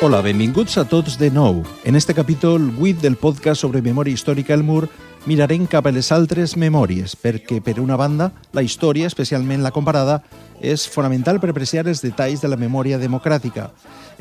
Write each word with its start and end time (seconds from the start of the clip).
Hola, 0.00 0.20
benvinguts 0.22 0.76
a 0.78 0.84
tots 0.86 1.16
de 1.18 1.26
nou. 1.28 1.64
En 1.82 1.96
este 1.96 2.14
capítol 2.14 2.70
8 2.78 3.00
del 3.02 3.16
podcast 3.18 3.64
sobre 3.64 3.80
memòria 3.82 4.14
històrica 4.14 4.54
del 4.54 4.62
Mur 4.62 4.84
mirarem 5.26 5.64
cap 5.66 5.88
a 5.88 5.90
les 5.90 6.12
altres 6.14 6.52
memòries, 6.54 7.16
perquè, 7.18 7.58
per 7.58 7.80
una 7.82 7.96
banda, 7.98 8.28
la 8.54 8.62
història, 8.62 9.08
especialment 9.10 9.64
la 9.64 9.72
comparada, 9.74 10.20
és 10.62 10.86
fonamental 10.86 11.40
per 11.42 11.50
apreciar 11.50 11.88
els 11.90 11.98
detalls 12.04 12.38
de 12.38 12.46
la 12.46 12.56
memòria 12.56 13.00
democràtica. 13.02 13.72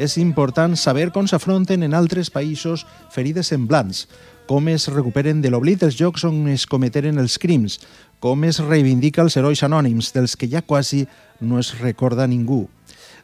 És 0.01 0.17
important 0.17 0.73
saber 0.73 1.11
com 1.13 1.29
s'afronten 1.29 1.85
en 1.85 1.93
altres 1.93 2.33
països 2.33 2.87
ferides 3.13 3.53
semblants, 3.53 4.07
com 4.49 4.73
es 4.73 4.87
recuperen 4.89 5.43
de 5.45 5.51
l'oblit 5.53 5.85
dels 5.85 5.99
jocs 5.99 6.25
on 6.25 6.47
es 6.49 6.65
cometeren 6.65 7.21
els 7.21 7.37
crims, 7.37 7.77
com 8.19 8.49
es 8.49 8.57
reivindica 8.65 9.21
els 9.21 9.37
herois 9.37 9.61
anònims, 9.61 10.09
dels 10.09 10.33
que 10.33 10.49
ja 10.49 10.65
quasi 10.65 11.05
no 11.39 11.61
es 11.61 11.75
recorda 11.77 12.25
ningú. 12.25 12.65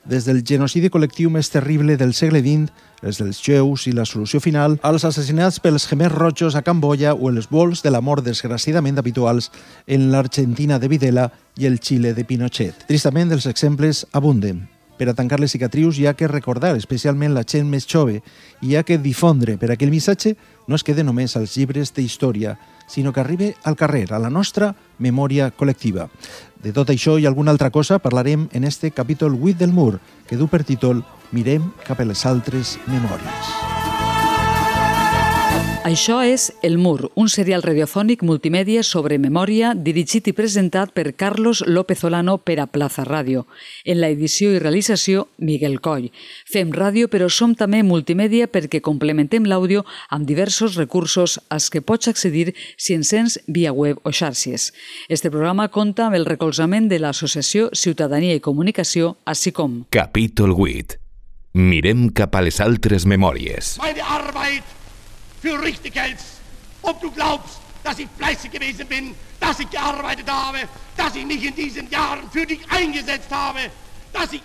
Des 0.04 0.26
del 0.28 0.42
genocidi 0.44 0.90
col·lectiu 0.92 1.30
més 1.32 1.48
terrible 1.48 1.96
del 1.96 2.12
segle 2.12 2.42
XX, 2.44 2.74
els 3.08 3.22
dels 3.22 3.40
jueus 3.40 3.86
i 3.88 3.94
la 3.96 4.04
solució 4.04 4.42
final, 4.44 4.76
als 4.84 5.06
assassinats 5.08 5.62
pels 5.64 5.88
gemers 5.88 6.12
rojos 6.12 6.58
a 6.60 6.62
Camboya 6.62 7.14
o 7.16 7.32
els 7.32 7.48
vols 7.48 7.86
de 7.86 7.92
la 7.94 8.02
mort 8.04 8.26
desgraciadament 8.26 9.00
habituals 9.00 9.50
en 9.88 10.10
l'Argentina 10.12 10.80
de 10.80 10.92
Videla 10.92 11.30
i 11.56 11.72
el 11.72 11.80
Xile 11.80 12.12
de 12.14 12.28
Pinochet. 12.28 12.84
Tristament, 12.92 13.32
els 13.32 13.48
exemples 13.48 14.04
abunden. 14.12 14.66
Per 15.00 15.08
a 15.10 15.16
tancar 15.18 15.40
les 15.42 15.56
cicatrius 15.56 15.98
hi 15.98 16.06
ha 16.06 16.14
que 16.14 16.28
recordar, 16.28 16.76
especialment 16.78 17.34
la 17.34 17.46
gent 17.48 17.66
més 17.72 17.88
jove, 17.90 18.20
i 18.62 18.68
hi 18.68 18.76
ha 18.76 18.84
que 18.84 19.00
difondre 19.02 19.56
per 19.58 19.72
a 19.72 19.78
que 19.80 19.88
el 19.88 19.92
missatge 19.92 20.36
no 20.68 20.76
es 20.76 20.84
quede 20.84 21.04
només 21.04 21.34
als 21.36 21.56
llibres 21.58 21.96
d'història, 21.96 22.58
sinó 22.88 23.12
que 23.12 23.24
arribi 23.24 23.54
al 23.64 23.76
carrer, 23.80 24.06
a 24.12 24.20
la 24.20 24.30
nostra 24.30 24.76
memòria 25.00 25.50
col·lectiva. 25.56 26.10
De 26.64 26.72
tot 26.72 26.94
això 26.94 27.18
i 27.20 27.26
alguna 27.28 27.52
altra 27.52 27.70
cosa 27.76 28.00
parlarem 28.00 28.48
en 28.54 28.64
este 28.64 28.92
capítol 28.92 29.36
8 29.36 29.60
del 29.60 29.74
Mur, 29.76 30.00
que 30.28 30.40
du 30.40 30.48
per 30.48 30.64
títol 30.64 31.04
Mirem 31.36 31.74
cap 31.84 32.00
a 32.00 32.08
les 32.08 32.26
altres 32.26 32.78
memòries. 32.88 33.83
Això 35.84 36.22
és 36.24 36.54
El 36.64 36.78
Mur, 36.80 37.10
un 37.20 37.28
serial 37.28 37.60
radiofònic 37.60 38.22
multimèdia 38.24 38.86
sobre 38.88 39.18
memòria 39.20 39.74
dirigit 39.76 40.30
i 40.32 40.34
presentat 40.34 40.94
per 40.96 41.12
Carlos 41.20 41.60
López 41.68 42.06
Olano 42.08 42.38
per 42.40 42.56
a 42.64 42.68
Plaza 42.72 43.04
Ràdio. 43.04 43.42
En 43.84 44.00
la 44.00 44.08
edició 44.08 44.54
i 44.54 44.62
realització, 44.64 45.26
Miguel 45.44 45.82
Coll. 45.84 46.06
Fem 46.48 46.72
ràdio, 46.72 47.10
però 47.12 47.28
som 47.28 47.52
també 47.52 47.82
multimèdia 47.84 48.48
perquè 48.48 48.80
complementem 48.80 49.44
l'àudio 49.44 49.84
amb 50.08 50.24
diversos 50.24 50.78
recursos 50.80 51.36
als 51.50 51.68
que 51.70 51.82
pots 51.84 52.08
accedir 52.08 52.54
si 52.78 52.96
encens 52.96 53.42
via 53.48 53.74
web 53.74 54.00
o 54.08 54.14
xarxes. 54.16 54.70
Este 55.10 55.32
programa 55.34 55.68
compta 55.68 56.06
amb 56.06 56.16
el 56.16 56.24
recolzament 56.26 56.88
de 56.88 57.02
l'Associació 57.04 57.68
Ciutadania 57.74 58.38
i 58.40 58.40
Comunicació, 58.40 59.18
així 59.26 59.52
com 59.52 59.84
Capítol 59.92 60.56
8. 60.56 60.96
Mirem 61.60 62.08
cap 62.16 62.40
a 62.40 62.46
les 62.48 62.62
altres 62.64 63.04
memòries. 63.04 63.76
meine 63.84 64.00
Arbeit 64.00 64.83
für 65.44 65.62
richtig 65.62 65.94
hältst. 65.96 66.40
Ob 66.82 67.02
du 67.02 67.12
glaubst, 67.12 67.60
dass 67.84 68.00
ich 68.00 68.08
fleißig 68.18 68.50
gewesen 68.50 68.88
bin, 68.88 69.14
dass 69.42 69.60
ich 69.60 69.70
gearbeitet 69.70 70.28
habe, 70.30 70.60
dass 70.96 71.16
ich 71.16 71.26
mich 71.26 71.44
in 71.44 71.54
diesen 71.54 71.90
Jahren 71.90 72.24
für 72.32 72.46
dich 72.46 72.62
eingesetzt 72.70 73.30
habe. 73.30 73.60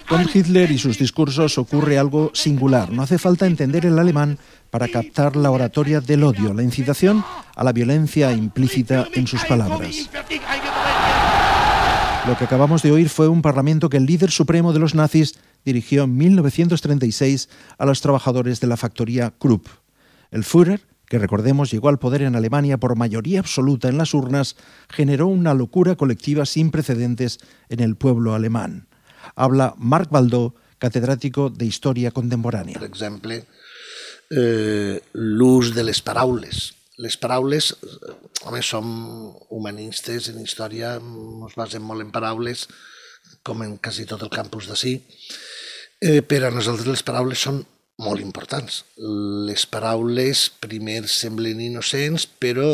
Con 0.09 0.27
Hitler 0.27 0.71
y 0.71 0.79
sus 0.79 0.97
discursos 0.97 1.59
ocurre 1.59 1.99
algo 1.99 2.31
singular. 2.33 2.91
No 2.91 3.03
hace 3.03 3.19
falta 3.19 3.47
entender 3.47 3.85
el 3.85 3.99
alemán 3.99 4.39
para 4.71 4.89
captar 4.89 5.37
la 5.37 5.51
oratoria 5.51 6.01
del 6.01 6.25
odio, 6.25 6.55
la 6.55 6.63
incitación 6.63 7.23
a 7.55 7.63
la 7.65 7.73
violencia 7.73 8.33
implícita 8.33 9.07
en 9.13 9.27
sus 9.27 9.45
palabras. 9.45 10.09
Lo 12.27 12.39
que 12.39 12.45
acabamos 12.45 12.83
de 12.83 12.93
oír 12.93 13.11
fue 13.11 13.29
un 13.29 13.43
parlamento 13.43 13.91
que 13.91 13.99
el 13.99 14.07
líder 14.07 14.31
supremo 14.31 14.73
de 14.73 14.79
los 14.79 14.95
nazis 14.95 15.39
dirigió 15.67 16.05
en 16.05 16.17
1936 16.17 17.51
a 17.77 17.85
los 17.85 18.01
trabajadores 18.01 18.61
de 18.61 18.69
la 18.69 18.79
factoría 18.79 19.35
Krupp. 19.39 19.69
El 20.31 20.45
Führer, 20.45 20.87
que 21.07 21.19
recordemos 21.19 21.71
llegó 21.71 21.89
al 21.89 21.99
poder 21.99 22.23
en 22.23 22.37
Alemania 22.37 22.79
por 22.79 22.97
mayoría 22.97 23.41
absoluta 23.41 23.89
en 23.89 23.99
las 23.99 24.15
urnas, 24.15 24.57
generó 24.89 25.27
una 25.27 25.55
locura 25.55 25.97
colectiva 25.97 26.45
sin 26.45 26.71
precedentes 26.71 27.39
en 27.69 27.81
el 27.81 27.97
pueblo 27.97 28.35
alemán. 28.35 28.89
Habla 29.35 29.75
Marc 29.79 30.11
Baldó, 30.11 30.55
catedràtico 30.79 31.51
de 31.51 31.67
Història 31.67 32.13
Contemporània. 32.15 32.79
per 32.79 32.89
exemple, 32.89 33.45
eh, 34.31 35.01
l'ús 35.13 35.75
de 35.75 35.85
les 35.85 36.01
paraules. 36.03 36.75
Les 36.99 37.17
paraules, 37.17 37.75
home, 38.45 38.63
som 38.63 39.35
humanistes, 39.51 40.29
en 40.29 40.41
història 40.41 40.97
ens 40.99 41.55
basem 41.57 41.83
molt 41.83 42.03
en 42.03 42.11
paraules, 42.11 42.69
com 43.43 43.63
en 43.63 43.77
quasi 43.79 44.07
tot 44.07 44.23
el 44.23 44.31
campus 44.31 44.67
d'ací, 44.67 45.03
eh, 46.01 46.23
però 46.23 46.49
a 46.49 46.55
nosaltres 46.55 46.87
les 46.87 47.03
paraules 47.03 47.39
són 47.39 47.65
molt 47.99 48.23
importants. 48.23 48.83
Les 49.49 49.65
paraules 49.67 50.45
primer 50.63 51.03
semblen 51.11 51.61
innocents, 51.65 52.27
però 52.27 52.69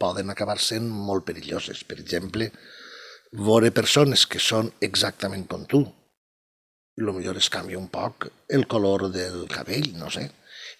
poden 0.00 0.32
acabar 0.32 0.58
sent 0.62 0.88
molt 0.88 1.26
perilloses. 1.28 1.84
Per 1.84 1.98
exemple, 2.00 2.50
veure 3.32 3.74
persones 3.76 4.24
que 4.26 4.40
són 4.40 4.72
exactament 4.80 5.44
com 5.50 5.66
tu, 5.68 5.84
el 6.98 7.12
millor 7.14 7.38
es 7.38 7.50
canvia 7.52 7.78
un 7.78 7.86
poc 7.92 8.26
el 8.50 8.66
color 8.66 9.06
del 9.14 9.44
cabell, 9.52 9.92
no 10.00 10.08
sé, 10.10 10.24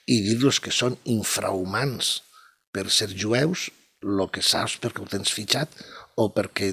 i 0.09 0.23
dir-los 0.25 0.59
que 0.65 0.73
són 0.75 0.97
infrahumans 1.05 2.23
per 2.75 2.89
ser 2.91 3.12
jueus, 3.12 3.69
el 4.03 4.25
que 4.33 4.43
saps 4.43 4.79
perquè 4.83 5.03
ho 5.05 5.11
tens 5.11 5.33
fitxat 5.35 5.75
o 6.19 6.29
perquè 6.35 6.73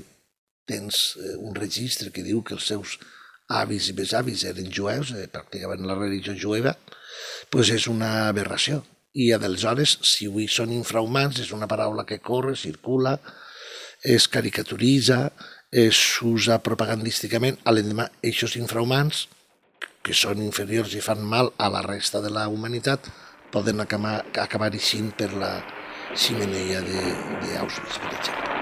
tens 0.70 1.16
eh, 1.20 1.36
un 1.42 1.56
registre 1.58 2.12
que 2.14 2.24
diu 2.26 2.42
que 2.46 2.56
els 2.58 2.68
seus 2.72 2.98
avis 3.48 3.90
i 3.90 3.96
besavis 3.98 4.44
eren 4.50 4.72
jueus, 4.74 5.12
eh, 5.12 5.28
practicaven 5.32 5.86
la 5.88 5.96
religió 5.96 6.36
jueva, 6.36 6.76
pues 7.50 7.70
és 7.70 7.88
una 7.88 8.28
aberració. 8.28 8.84
I 9.14 9.32
aleshores, 9.32 10.00
si 10.04 10.28
avui 10.28 10.48
són 10.52 10.74
infrahumans, 10.76 11.40
és 11.40 11.52
una 11.56 11.68
paraula 11.68 12.06
que 12.06 12.20
corre, 12.20 12.56
circula, 12.56 13.20
es 14.04 14.28
caricaturitza, 14.28 15.32
s'usa 15.92 16.60
propagandísticament, 16.64 17.58
a 17.64 17.72
l'endemà, 17.72 18.10
eixos 18.24 18.56
infrahumans, 18.60 19.28
que 20.06 20.14
són 20.14 20.44
inferiors 20.44 20.94
i 20.94 21.02
fan 21.02 21.24
mal 21.26 21.52
a 21.58 21.70
la 21.74 21.82
resta 21.82 22.22
de 22.22 22.30
la 22.30 22.48
humanitat, 22.48 23.10
poden 23.52 23.82
acabar, 23.82 24.24
acabar 24.36 24.72
per 25.18 25.32
la 25.34 25.64
ximeneia 26.16 26.82
d'Auschwitz, 26.82 27.98
per 28.00 28.14
exemple. 28.20 28.55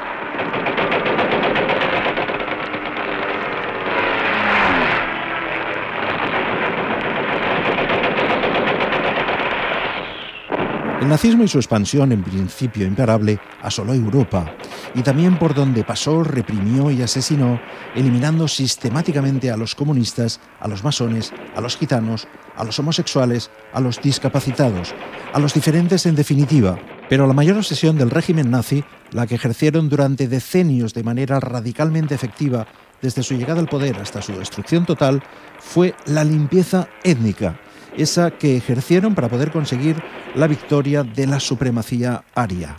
El 11.04 11.10
nazismo 11.10 11.44
y 11.44 11.50
su 11.50 11.58
expansión, 11.58 12.14
en 12.14 12.24
principio 12.24 12.88
imparable, 12.88 13.38
asoló 13.62 13.94
Europa 13.94 14.56
y 14.96 15.02
también 15.02 15.38
por 15.38 15.54
donde 15.54 15.84
pasó, 15.84 16.24
reprimió 16.24 16.92
y 16.92 17.02
asesinó, 17.02 17.60
eliminando 17.94 18.48
sistemáticamente 18.48 19.52
a 19.52 19.58
los 19.58 19.76
comunistas, 19.76 20.40
a 20.62 20.70
los 20.70 20.82
masones, 20.86 21.34
a 21.58 21.60
los 21.60 21.76
gitanos, 21.76 22.30
a 22.56 22.64
los 22.64 22.80
homosexuales, 22.80 23.52
a 23.74 23.82
los 23.82 24.02
discapacitados, 24.02 24.96
a 25.34 25.40
los 25.40 25.54
diferentes 25.54 26.06
en 26.06 26.16
definitiva. 26.16 26.80
Pero 27.10 27.28
la 27.28 27.34
mayor 27.34 27.58
obsesión 27.58 27.98
del 27.98 28.10
régimen 28.10 28.50
nazi, 28.50 28.86
la 29.12 29.28
que 29.28 29.36
ejercieron 29.36 29.90
durante 29.90 30.30
decenios 30.30 30.94
de 30.94 31.04
manera 31.04 31.42
radicalmente 31.42 32.16
efectiva 32.16 32.66
desde 33.02 33.24
su 33.24 33.36
llegada 33.36 33.60
al 33.60 33.68
poder 33.68 33.98
hasta 33.98 34.22
su 34.22 34.32
destrucción 34.32 34.86
total, 34.86 35.22
fue 35.60 35.96
la 36.06 36.24
limpieza 36.24 36.88
étnica, 37.04 37.60
esa 37.98 38.32
que 38.32 38.58
ejercieron 38.58 39.16
para 39.16 39.30
poder 39.30 39.52
conseguir 39.52 39.96
la 40.36 40.48
victoria 40.48 41.04
de 41.04 41.28
la 41.28 41.40
supremacía 41.40 42.24
aria. 42.36 42.78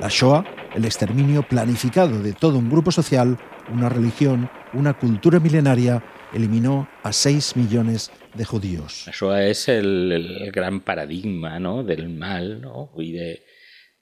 La 0.00 0.08
Shoah, 0.08 0.44
el 0.74 0.84
exterminio 0.84 1.42
planificado 1.42 2.22
de 2.22 2.32
todo 2.32 2.58
un 2.58 2.70
grupo 2.70 2.90
social, 2.92 3.38
una 3.72 3.88
religión, 3.88 4.50
una 4.72 4.94
cultura 4.94 5.40
milenaria, 5.40 6.02
eliminó 6.32 6.88
a 7.02 7.12
6 7.12 7.56
millones 7.56 8.10
de 8.34 8.44
judíos. 8.44 9.08
Això 9.08 9.32
és 9.40 9.66
el, 9.72 10.12
el 10.12 10.52
gran 10.52 10.80
paradigma 10.80 11.58
no? 11.58 11.82
del 11.82 12.08
mal. 12.08 12.60
No? 12.60 12.90
Vull 12.94 13.12
dir, 13.16 13.42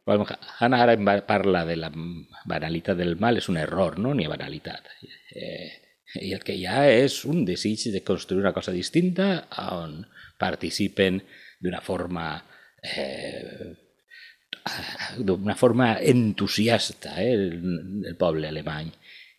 bueno, 0.05 0.27
Hannah 0.59 0.97
va- 0.97 1.27
parla 1.27 1.65
de 1.65 1.77
la 1.77 1.91
banalitat 2.45 2.99
del 2.99 3.17
mal, 3.17 3.39
és 3.39 3.49
un 3.49 3.57
error, 3.57 3.99
no? 3.99 4.15
ni 4.15 4.27
ha 4.27 4.33
banalitat. 4.33 4.91
Eh, 5.35 5.86
I 6.21 6.33
el 6.37 6.45
que 6.47 6.57
hi 6.57 6.67
ha 6.67 6.85
és 6.91 7.23
un 7.29 7.45
desig 7.49 7.89
de 7.95 8.03
construir 8.07 8.45
una 8.45 8.55
cosa 8.57 8.75
distinta 8.75 9.47
on 9.71 9.99
participen 10.39 11.21
d'una 11.63 11.81
forma 11.81 12.29
eh, 12.83 13.75
d'una 15.19 15.55
forma 15.55 15.97
entusiasta 16.01 17.17
eh, 17.23 17.33
el, 17.33 18.05
el 18.11 18.17
poble 18.19 18.49
alemany. 18.49 18.91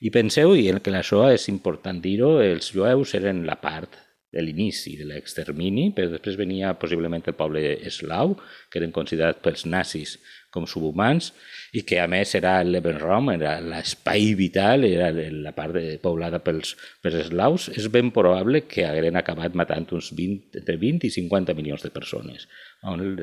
I 0.05 0.11
penseu, 0.13 0.53
i 0.55 0.69
que 0.83 0.93
això 0.93 1.23
és 1.33 1.47
important 1.49 1.99
dir-ho, 2.01 2.37
els 2.43 2.69
jueus 2.73 3.15
eren 3.17 3.45
la 3.47 3.57
part 3.61 3.97
de 4.33 4.43
l'inici 4.43 4.93
de 4.99 5.07
l'extermini, 5.07 5.89
però 5.95 6.11
després 6.11 6.37
venia 6.37 6.75
possiblement 6.77 7.23
el 7.25 7.35
poble 7.37 7.63
eslau, 7.87 8.35
que 8.69 8.81
eren 8.81 8.93
considerats 8.93 9.41
pels 9.41 9.65
nazis 9.65 10.17
com 10.57 10.67
subhumans, 10.69 11.31
i 11.77 11.83
que 11.87 12.01
a 12.01 12.07
més 12.11 12.33
era 12.39 12.57
el 12.63 12.73
Lebenraum, 12.73 13.29
era 13.35 13.57
l'espai 13.61 14.33
vital, 14.39 14.87
era 14.89 15.11
la 15.13 15.53
part 15.57 15.77
de, 15.77 15.85
poblada 16.03 16.41
pels, 16.43 16.73
pels 17.05 17.21
eslaus, 17.27 17.69
és 17.77 17.89
ben 17.93 18.11
probable 18.15 18.65
que 18.67 18.87
hagueren 18.87 19.21
acabat 19.21 19.55
matant 19.55 19.87
uns 19.97 20.11
20, 20.17 20.57
entre 20.63 20.77
20 20.81 21.07
i 21.07 21.13
50 21.13 21.57
milions 21.57 21.85
de 21.85 21.93
persones. 21.93 22.49
On 22.87 23.03
el, 23.03 23.15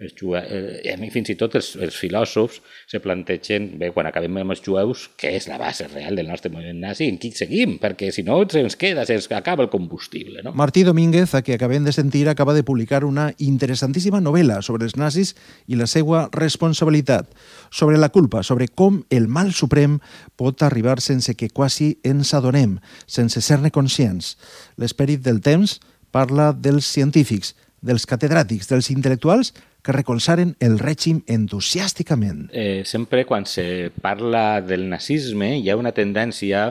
els 0.00 0.14
jueus, 0.16 0.46
eh, 0.48 1.10
fins 1.12 1.30
i 1.32 1.36
tot 1.38 1.54
els, 1.58 1.74
els 1.76 1.96
filòsofs 1.96 2.60
se 2.88 3.00
plantegen, 3.04 3.68
bé, 3.78 3.90
quan 3.92 4.08
acabem 4.08 4.40
amb 4.40 4.54
els 4.54 4.62
jueus, 4.64 5.08
què 5.20 5.34
és 5.36 5.46
la 5.50 5.58
base 5.60 5.86
real 5.92 6.16
del 6.16 6.30
nostre 6.30 6.50
moviment 6.52 6.80
nazi, 6.80 7.08
en 7.10 7.18
qui 7.20 7.30
seguim, 7.36 7.76
perquè 7.82 8.10
si 8.14 8.24
no 8.26 8.40
se'ns 8.48 8.78
queda, 8.80 9.04
se'ns 9.06 9.28
acaba 9.36 9.66
el 9.66 9.70
combustible. 9.70 10.42
No? 10.42 10.54
Martí 10.56 10.84
Domínguez, 10.88 11.34
a 11.34 11.42
qui 11.44 11.52
acabem 11.52 11.84
de 11.84 11.92
sentir, 11.92 12.26
acaba 12.28 12.54
de 12.56 12.64
publicar 12.64 13.04
una 13.04 13.30
interessantíssima 13.38 14.22
novel·la 14.24 14.60
sobre 14.64 14.88
els 14.88 14.96
nazis 14.96 15.34
i 15.68 15.76
la 15.76 15.86
seva 15.90 16.28
responsabilitat, 16.32 17.28
sobre 17.70 18.00
la 18.00 18.08
culpa, 18.08 18.42
sobre 18.42 18.68
com 18.68 19.02
el 19.10 19.28
mal 19.28 19.52
suprem 19.52 20.00
pot 20.40 20.64
arribar 20.64 21.00
sense 21.04 21.36
que 21.36 21.50
quasi 21.52 21.98
ens 22.04 22.32
adonem, 22.34 22.78
sense 23.06 23.42
ser-ne 23.44 23.70
conscients. 23.70 24.36
L'esperit 24.80 25.20
del 25.20 25.44
temps 25.44 25.78
parla 26.10 26.50
dels 26.52 26.88
científics, 26.90 27.54
dels 27.80 28.06
catedràtics, 28.08 28.68
dels 28.70 28.90
intel·lectuals 28.92 29.52
que 29.84 29.94
recolzaren 29.96 30.54
el 30.60 30.78
règim 30.80 31.22
entusiàsticament. 31.28 32.50
Eh, 32.52 32.82
sempre 32.84 33.24
quan 33.28 33.46
se 33.48 33.90
parla 34.02 34.60
del 34.60 34.88
nazisme 34.90 35.54
hi 35.58 35.70
ha 35.70 35.78
una 35.80 35.94
tendència 35.96 36.68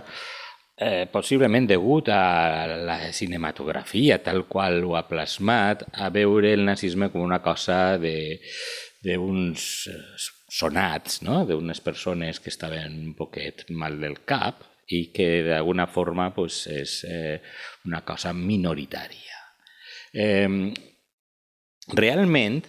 eh, 0.79 1.05
possiblement 1.11 1.67
degut 1.67 2.09
a 2.13 2.79
la 2.85 2.99
cinematografia 3.13 4.19
tal 4.23 4.45
qual 4.47 4.83
ho 4.85 4.95
ha 4.95 5.07
plasmat, 5.09 5.83
a 5.93 6.09
veure 6.13 6.53
el 6.53 6.65
nazisme 6.65 7.09
com 7.11 7.25
una 7.25 7.41
cosa 7.43 7.97
de 7.97 8.39
d'uns 9.03 9.63
eh, 9.87 10.01
sonats, 10.49 11.21
no? 11.23 11.43
d'unes 11.47 11.79
persones 11.81 12.39
que 12.39 12.51
estaven 12.51 12.97
un 13.07 13.15
poquet 13.15 13.65
mal 13.69 13.99
del 14.01 14.21
cap 14.27 14.65
i 14.89 15.07
que 15.13 15.43
d'alguna 15.45 15.85
forma 15.87 16.29
pues, 16.35 16.65
és 16.67 17.03
eh, 17.07 17.39
una 17.85 18.01
cosa 18.05 18.33
minoritària. 18.33 19.37
Eh, 20.13 20.73
realment, 21.93 22.61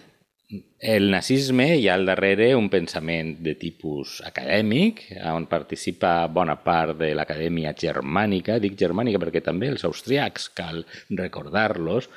el 0.81 1.11
nazisme 1.13 1.77
hi 1.77 1.87
ha 1.87 1.93
al 1.95 2.05
darrere 2.09 2.49
un 2.57 2.67
pensament 2.69 3.37
de 3.45 3.53
tipus 3.55 4.17
acadèmic, 4.27 5.05
on 5.31 5.45
participa 5.47 6.25
bona 6.27 6.57
part 6.59 6.97
de 6.99 7.13
l'acadèmia 7.15 7.71
germànica, 7.77 8.59
dic 8.59 8.75
germànica 8.79 9.21
perquè 9.21 9.43
també 9.45 9.69
els 9.71 9.85
austriacs 9.87 10.49
cal 10.57 10.83
recordar-los, 11.15 12.09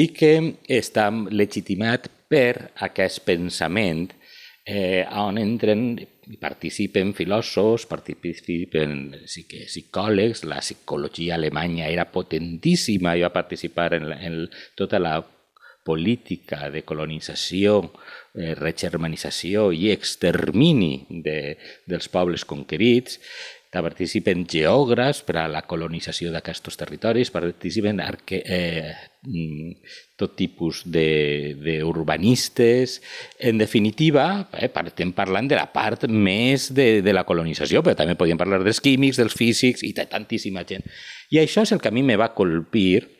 i 0.00 0.08
que 0.16 0.32
està 0.80 1.10
legitimat 1.30 2.08
per 2.30 2.70
aquest 2.86 3.22
pensament 3.26 4.08
eh, 4.64 5.04
on 5.20 5.38
entren 5.38 5.92
i 6.24 6.38
participen 6.40 7.12
filòsofs, 7.12 7.84
participen 7.90 9.12
psicòlegs, 9.28 10.46
la 10.48 10.62
psicologia 10.64 11.36
alemanya 11.36 11.90
era 11.92 12.08
potentíssima 12.08 13.12
i 13.14 13.26
va 13.26 13.34
participar 13.34 13.92
en, 13.98 14.08
la, 14.08 14.20
en 14.24 14.38
tota 14.78 15.02
la 15.02 15.18
política 15.84 16.70
de 16.72 16.82
colonització, 16.88 17.82
eh, 18.34 18.54
regermanització 18.58 19.68
i 19.72 19.90
extermini 19.92 21.20
de, 21.24 21.56
dels 21.86 22.08
pobles 22.08 22.46
conquerits, 22.48 23.20
participen 23.82 24.44
geògrafs 24.46 25.24
per 25.26 25.40
a 25.40 25.48
la 25.50 25.64
colonització 25.66 26.30
d'aquests 26.32 26.76
territoris, 26.78 27.30
participen 27.34 28.00
arque, 28.00 28.42
eh, 28.44 28.94
mm, 29.26 29.72
tot 30.16 30.36
tipus 30.36 30.84
d'urbanistes. 30.84 33.02
En 33.38 33.58
definitiva, 33.58 34.48
eh, 34.52 34.70
estem 34.86 35.12
parlant 35.12 35.48
de 35.48 35.56
la 35.56 35.72
part 35.72 36.06
més 36.08 36.72
de, 36.74 37.02
de 37.02 37.12
la 37.12 37.24
colonització, 37.24 37.82
però 37.82 37.96
també 37.96 38.14
podíem 38.14 38.38
parlar 38.38 38.62
dels 38.62 38.80
químics, 38.80 39.16
dels 39.16 39.34
físics 39.34 39.82
i 39.82 39.92
de 39.92 40.06
tantíssima 40.06 40.64
gent. 40.64 40.84
I 41.30 41.38
això 41.38 41.62
és 41.62 41.72
el 41.72 41.80
que 41.80 41.88
a 41.88 41.92
mi 41.92 42.02
me 42.02 42.16
va 42.16 42.34
colpir 42.34 43.13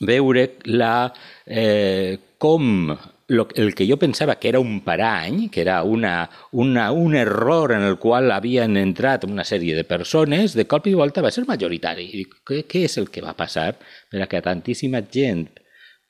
veure 0.00 0.48
la, 0.64 1.12
eh, 1.46 2.18
com 2.38 2.96
lo, 3.28 3.46
el 3.54 3.74
que 3.74 3.86
jo 3.86 3.98
pensava 4.00 4.38
que 4.40 4.48
era 4.48 4.60
un 4.60 4.80
parany, 4.80 5.48
que 5.50 5.60
era 5.60 5.82
una, 5.82 6.30
una, 6.52 6.90
un 6.92 7.14
error 7.14 7.72
en 7.72 7.82
el 7.82 7.98
qual 7.98 8.32
havien 8.32 8.76
entrat 8.80 9.24
una 9.28 9.44
sèrie 9.44 9.76
de 9.76 9.84
persones, 9.84 10.56
de 10.56 10.64
cop 10.66 10.88
i 10.88 10.96
volta 10.96 11.22
va 11.22 11.30
ser 11.34 11.44
majoritari. 11.46 12.08
I 12.22 12.26
què, 12.48 12.64
què 12.64 12.84
és 12.88 12.98
el 12.98 13.10
que 13.12 13.24
va 13.24 13.36
passar 13.36 13.74
per 14.10 14.24
a 14.24 14.30
que 14.30 14.42
tantíssima 14.42 15.04
gent 15.12 15.46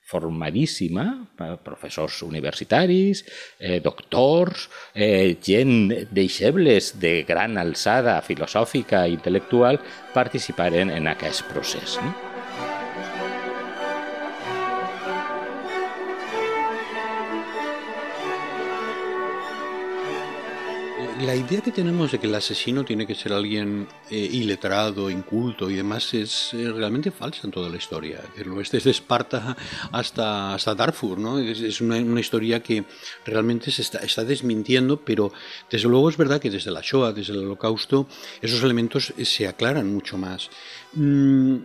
formadíssima, 0.09 1.05
professors 1.67 2.23
universitaris, 2.25 3.27
eh, 3.59 3.81
doctors, 3.85 4.71
eh, 4.95 5.37
gent 5.45 6.09
deixebles 6.11 6.95
de 7.03 7.27
gran 7.29 7.59
alçada 7.61 8.17
filosòfica 8.23 9.05
i 9.05 9.19
intel·lectual, 9.19 9.83
participaren 10.15 10.95
en 10.97 11.13
aquest 11.13 11.45
procés. 11.53 12.01
No? 12.01 12.28
La 21.21 21.35
idea 21.35 21.61
que 21.61 21.73
tenemos 21.73 22.13
de 22.13 22.19
que 22.19 22.27
el 22.27 22.35
asesino 22.35 22.85
tiene 22.85 23.07
que 23.07 23.15
ser 23.15 23.33
alguien 23.33 23.89
eh, 24.11 24.17
iletrado, 24.17 25.11
inculto 25.11 25.71
y 25.71 25.75
demás 25.75 26.15
es 26.15 26.55
eh, 26.55 26.71
realmente 26.71 27.11
falsa 27.11 27.43
en 27.45 27.51
toda 27.51 27.69
la 27.69 27.77
historia. 27.77 28.21
Desde 28.71 28.91
Esparta 28.91 29.57
hasta, 29.93 30.55
hasta 30.55 30.75
Darfur, 30.75 31.19
¿no? 31.19 31.39
Es, 31.39 31.81
una, 31.81 31.99
historia 32.21 32.63
que 32.63 32.85
realmente 33.25 33.71
se 33.71 33.83
está, 33.83 34.25
desmintiendo, 34.25 35.01
pero 35.01 35.33
desde 35.71 35.89
luego 35.89 36.09
es 36.09 36.17
verdad 36.17 36.41
que 36.41 36.51
desde 36.51 36.71
la 36.71 36.81
Shoah, 36.83 37.13
desde 37.13 37.33
el 37.33 37.41
Holocausto, 37.41 38.07
esos 38.41 38.63
elementos 38.63 39.13
se 39.23 39.49
aclaran 39.49 39.93
mucho 39.93 40.19
más. 40.19 40.51
Mm, 40.95 41.57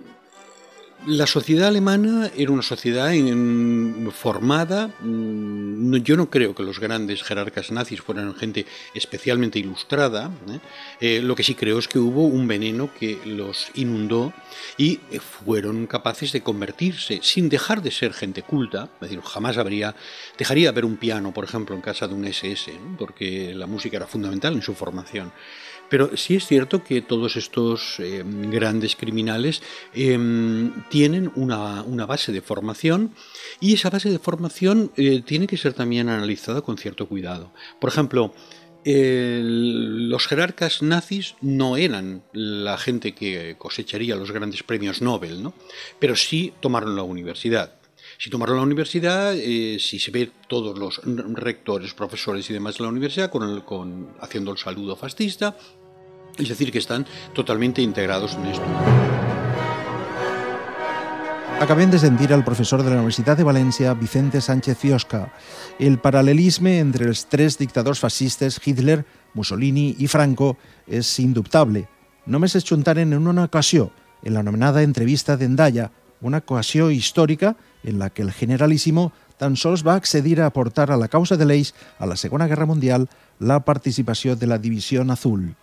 la 1.05 1.27
sociedad 1.27 1.67
alemana 1.67 2.31
era 2.35 2.51
una 2.51 2.61
sociedad 2.61 3.11
formada. 4.11 4.89
Mm, 5.01 5.95
yo 5.97 6.15
no 6.15 6.29
creo 6.29 6.55
que 6.55 6.63
los 6.63 6.79
grandes 6.79 7.23
jerarcas 7.23 7.71
nazis 7.71 8.01
fueran 8.01 8.33
gente 8.35 8.65
especialmente 8.93 9.59
ilustrada. 9.59 10.31
¿eh? 10.49 10.59
Eh, 11.01 11.21
lo 11.21 11.35
que 11.35 11.43
sí 11.43 11.55
creo 11.55 11.79
es 11.79 11.87
que 11.87 11.99
hubo 11.99 12.25
un 12.25 12.47
veneno 12.47 12.89
que 12.97 13.19
los 13.25 13.67
inundó 13.73 14.33
y 14.77 14.99
eh, 15.11 15.19
fueron 15.19 15.87
capaces 15.87 16.31
de 16.31 16.41
convertirse, 16.41 17.19
sin 17.21 17.49
dejar 17.49 17.81
de 17.81 17.91
ser 17.91 18.13
gente 18.13 18.43
culta. 18.43 18.89
Es 18.95 19.09
decir, 19.09 19.21
jamás 19.21 19.57
habría, 19.57 19.95
dejaría 20.37 20.65
de 20.65 20.69
haber 20.69 20.85
un 20.85 20.97
piano, 20.97 21.33
por 21.33 21.43
ejemplo, 21.43 21.75
en 21.75 21.81
casa 21.81 22.07
de 22.07 22.13
un 22.13 22.25
SS, 22.25 22.71
porque 22.97 23.53
la 23.53 23.67
música 23.67 23.97
era 23.97 24.07
fundamental 24.07 24.53
en 24.53 24.61
su 24.61 24.73
formación. 24.73 25.31
Pero 25.89 26.15
sí 26.17 26.37
es 26.37 26.47
cierto 26.47 26.83
que 26.83 27.01
todos 27.01 27.35
estos 27.35 27.97
grandes 27.99 28.95
criminales 28.95 29.61
em, 29.93 30.71
tienen 30.93 31.31
una, 31.33 32.05
base 32.05 32.31
de 32.31 32.43
formación 32.43 33.15
y 33.59 33.73
esa 33.73 33.89
base 33.89 34.11
de 34.11 34.19
formación 34.19 34.91
eh, 34.95 35.23
tiene 35.25 35.47
que 35.47 35.57
ser 35.57 35.73
también 35.73 36.07
analizada 36.07 36.61
con 36.61 36.77
cierto 36.77 37.07
cuidado. 37.07 37.51
Por 37.81 37.89
ejemplo, 37.89 38.31
los 38.85 40.27
jerarcas 40.27 40.83
nazis 40.83 41.33
no 41.41 41.77
eran 41.77 42.21
la 42.31 42.77
gente 42.77 43.15
que 43.15 43.55
cosecharía 43.57 44.15
los 44.15 44.31
grandes 44.31 44.61
premios 44.61 45.01
Nobel, 45.01 45.41
¿no? 45.41 45.55
pero 45.97 46.15
sí 46.15 46.53
tomaron 46.59 46.95
la 46.95 47.01
universidad. 47.01 47.73
Si 48.19 48.29
tomaron 48.29 48.57
la 48.57 48.61
universidad, 48.61 49.33
eh, 49.35 49.79
si 49.79 49.97
se 49.97 50.11
ve 50.11 50.29
todos 50.47 50.77
los 50.77 51.01
rectores, 51.33 51.95
profesores 51.95 52.47
y 52.51 52.53
demás 52.53 52.77
de 52.77 52.83
la 52.83 52.89
universidad 52.91 53.31
con, 53.31 54.13
haciendo 54.21 54.51
el 54.51 54.59
saludo 54.59 54.95
fascista, 54.95 55.57
es 56.37 56.49
decir, 56.49 56.71
que 56.71 56.77
están 56.77 57.07
totalmente 57.33 57.81
integrados 57.81 58.35
en 58.35 58.45
esto. 58.45 59.42
Acabem 61.63 61.89
de 61.89 61.97
sentir 61.97 62.33
al 62.33 62.43
professor 62.43 62.83
de 62.83 62.89
la 62.89 62.97
Universitat 62.97 63.37
de 63.39 63.45
València, 63.47 63.93
Vicente 63.95 64.41
Sánchez 64.41 64.75
Fiosca. 64.81 65.21
El 65.79 65.95
paral·lelisme 65.95 66.73
entre 66.81 67.07
els 67.07 67.21
tres 67.31 67.55
dictadors 67.55 68.01
fascistes, 68.03 68.57
Hitler, 68.59 69.05
Mussolini 69.33 69.95
i 70.03 70.09
Franco, 70.11 70.57
és 70.91 71.07
indubtable. 71.23 71.85
Només 72.27 72.57
es 72.59 72.67
juntaren 72.67 73.15
en 73.15 73.31
una 73.31 73.47
ocasió, 73.47 73.93
en 74.27 74.35
l'anomenada 74.35 74.83
entrevista 74.83 75.37
d'Endaya, 75.39 75.87
una 76.19 76.43
ocasió 76.43 76.91
històrica 76.91 77.55
en 77.81 77.97
la 77.97 78.09
que 78.09 78.27
el 78.27 78.35
generalíssimo 78.35 79.13
tan 79.39 79.55
sols 79.55 79.87
va 79.87 79.95
accedir 79.95 80.41
a 80.41 80.51
aportar 80.51 80.91
a 80.91 80.99
la 80.99 81.07
causa 81.07 81.39
de 81.39 81.47
l'Eix 81.47 81.71
a 81.97 82.05
la 82.05 82.19
Segona 82.19 82.51
Guerra 82.51 82.67
Mundial 82.67 83.07
la 83.39 83.63
participació 83.63 84.35
de 84.35 84.51
la 84.51 84.59
Divisió 84.59 85.07
Azul 85.07 85.53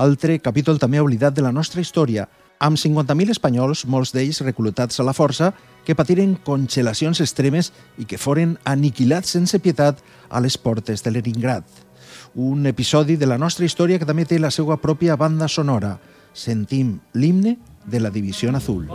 altre 0.00 0.38
capítol 0.38 0.78
també 0.78 1.00
oblidat 1.00 1.34
de 1.34 1.42
la 1.42 1.52
nostra 1.52 1.80
història, 1.80 2.28
amb 2.60 2.76
50.000 2.76 3.32
espanyols, 3.32 3.86
molts 3.88 4.12
d'ells 4.12 4.42
reclutats 4.44 5.00
a 5.00 5.06
la 5.06 5.16
força, 5.16 5.54
que 5.84 5.96
patiren 5.96 6.36
congelacions 6.44 7.22
extremes 7.24 7.72
i 7.98 8.04
que 8.04 8.20
foren 8.20 8.58
aniquilats 8.68 9.32
sense 9.32 9.58
pietat 9.64 10.04
a 10.28 10.42
les 10.44 10.58
portes 10.60 11.02
de 11.02 11.10
Leningrad. 11.10 11.64
Un 12.34 12.68
episodi 12.68 13.16
de 13.16 13.26
la 13.26 13.40
nostra 13.40 13.64
història 13.64 13.98
que 13.98 14.06
també 14.06 14.28
té 14.28 14.38
la 14.38 14.52
seva 14.54 14.76
pròpia 14.76 15.16
banda 15.16 15.48
sonora. 15.48 15.96
Sentim 16.32 17.00
l'himne 17.14 17.56
de 17.86 17.98
la 17.98 18.10
División 18.10 18.54
Azul. 18.54 18.86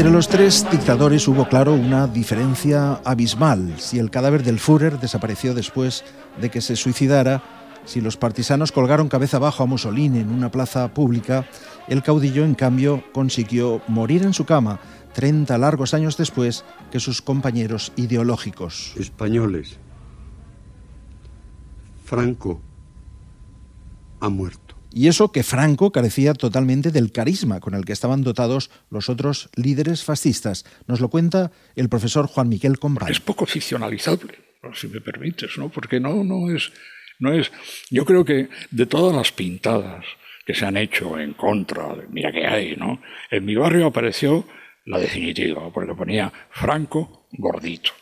Entre 0.00 0.14
los 0.14 0.28
tres 0.28 0.66
dictadores 0.70 1.28
hubo, 1.28 1.46
claro, 1.46 1.74
una 1.74 2.06
diferencia 2.06 3.02
abismal. 3.04 3.74
Si 3.76 3.98
el 3.98 4.10
cadáver 4.10 4.42
del 4.42 4.58
Führer 4.58 4.98
desapareció 4.98 5.52
después 5.52 6.04
de 6.40 6.48
que 6.48 6.62
se 6.62 6.74
suicidara, 6.74 7.42
si 7.84 8.00
los 8.00 8.16
partisanos 8.16 8.72
colgaron 8.72 9.10
cabeza 9.10 9.36
abajo 9.36 9.62
a 9.62 9.66
Mussolini 9.66 10.20
en 10.20 10.30
una 10.30 10.50
plaza 10.50 10.94
pública, 10.94 11.46
el 11.86 12.02
caudillo, 12.02 12.46
en 12.46 12.54
cambio, 12.54 13.04
consiguió 13.12 13.82
morir 13.88 14.22
en 14.22 14.32
su 14.32 14.46
cama 14.46 14.80
30 15.12 15.58
largos 15.58 15.92
años 15.92 16.16
después 16.16 16.64
que 16.90 16.98
sus 16.98 17.20
compañeros 17.20 17.92
ideológicos. 17.96 18.94
Españoles, 18.96 19.76
Franco 22.06 22.58
ha 24.18 24.30
muerto. 24.30 24.69
Y 24.92 25.08
eso 25.08 25.30
que 25.32 25.42
Franco 25.42 25.92
carecía 25.92 26.34
totalmente 26.34 26.90
del 26.90 27.12
carisma 27.12 27.60
con 27.60 27.74
el 27.74 27.84
que 27.84 27.92
estaban 27.92 28.22
dotados 28.22 28.70
los 28.90 29.08
otros 29.08 29.50
líderes 29.54 30.04
fascistas. 30.04 30.64
Nos 30.86 31.00
lo 31.00 31.08
cuenta 31.08 31.52
el 31.76 31.88
profesor 31.88 32.26
Juan 32.26 32.48
Miguel 32.48 32.78
Combray. 32.78 33.12
Es 33.12 33.20
poco 33.20 33.46
ficcionalizable, 33.46 34.34
si 34.74 34.88
me 34.88 35.00
permites, 35.00 35.56
¿no? 35.58 35.68
Porque 35.68 36.00
no, 36.00 36.24
no 36.24 36.54
es, 36.54 36.72
no 37.18 37.32
es. 37.32 37.52
Yo 37.90 38.04
creo 38.04 38.24
que 38.24 38.48
de 38.70 38.86
todas 38.86 39.14
las 39.14 39.32
pintadas 39.32 40.04
que 40.44 40.54
se 40.54 40.66
han 40.66 40.76
hecho 40.76 41.18
en 41.18 41.34
contra, 41.34 41.94
mira 42.08 42.32
que 42.32 42.46
hay, 42.46 42.76
¿no? 42.76 43.00
En 43.30 43.44
mi 43.44 43.54
barrio 43.54 43.86
apareció 43.86 44.46
la 44.86 44.98
definitiva, 44.98 45.72
porque 45.72 45.94
ponía 45.94 46.32
Franco 46.50 47.28
gordito. 47.32 47.92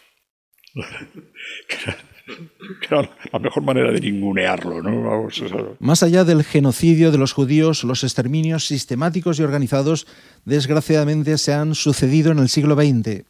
la 3.33 3.39
mejor 3.39 3.63
manera 3.63 3.93
de 3.93 4.01
ningunearlo. 4.01 4.83
¿no? 4.83 5.29
Más 5.81 6.03
allá 6.03 6.25
del 6.25 6.45
genocidio 6.45 7.11
de 7.11 7.19
los 7.19 7.33
judíos, 7.33 7.85
los 7.85 8.05
exterminios 8.05 8.67
sistemáticos 8.67 9.39
y 9.39 9.43
organizados 9.43 10.07
desgraciadamente 10.45 11.39
se 11.39 11.55
han 11.55 11.75
sucedido 11.75 12.33
en 12.33 12.39
el 12.39 12.49
siglo 12.49 12.75
XX. 12.75 13.25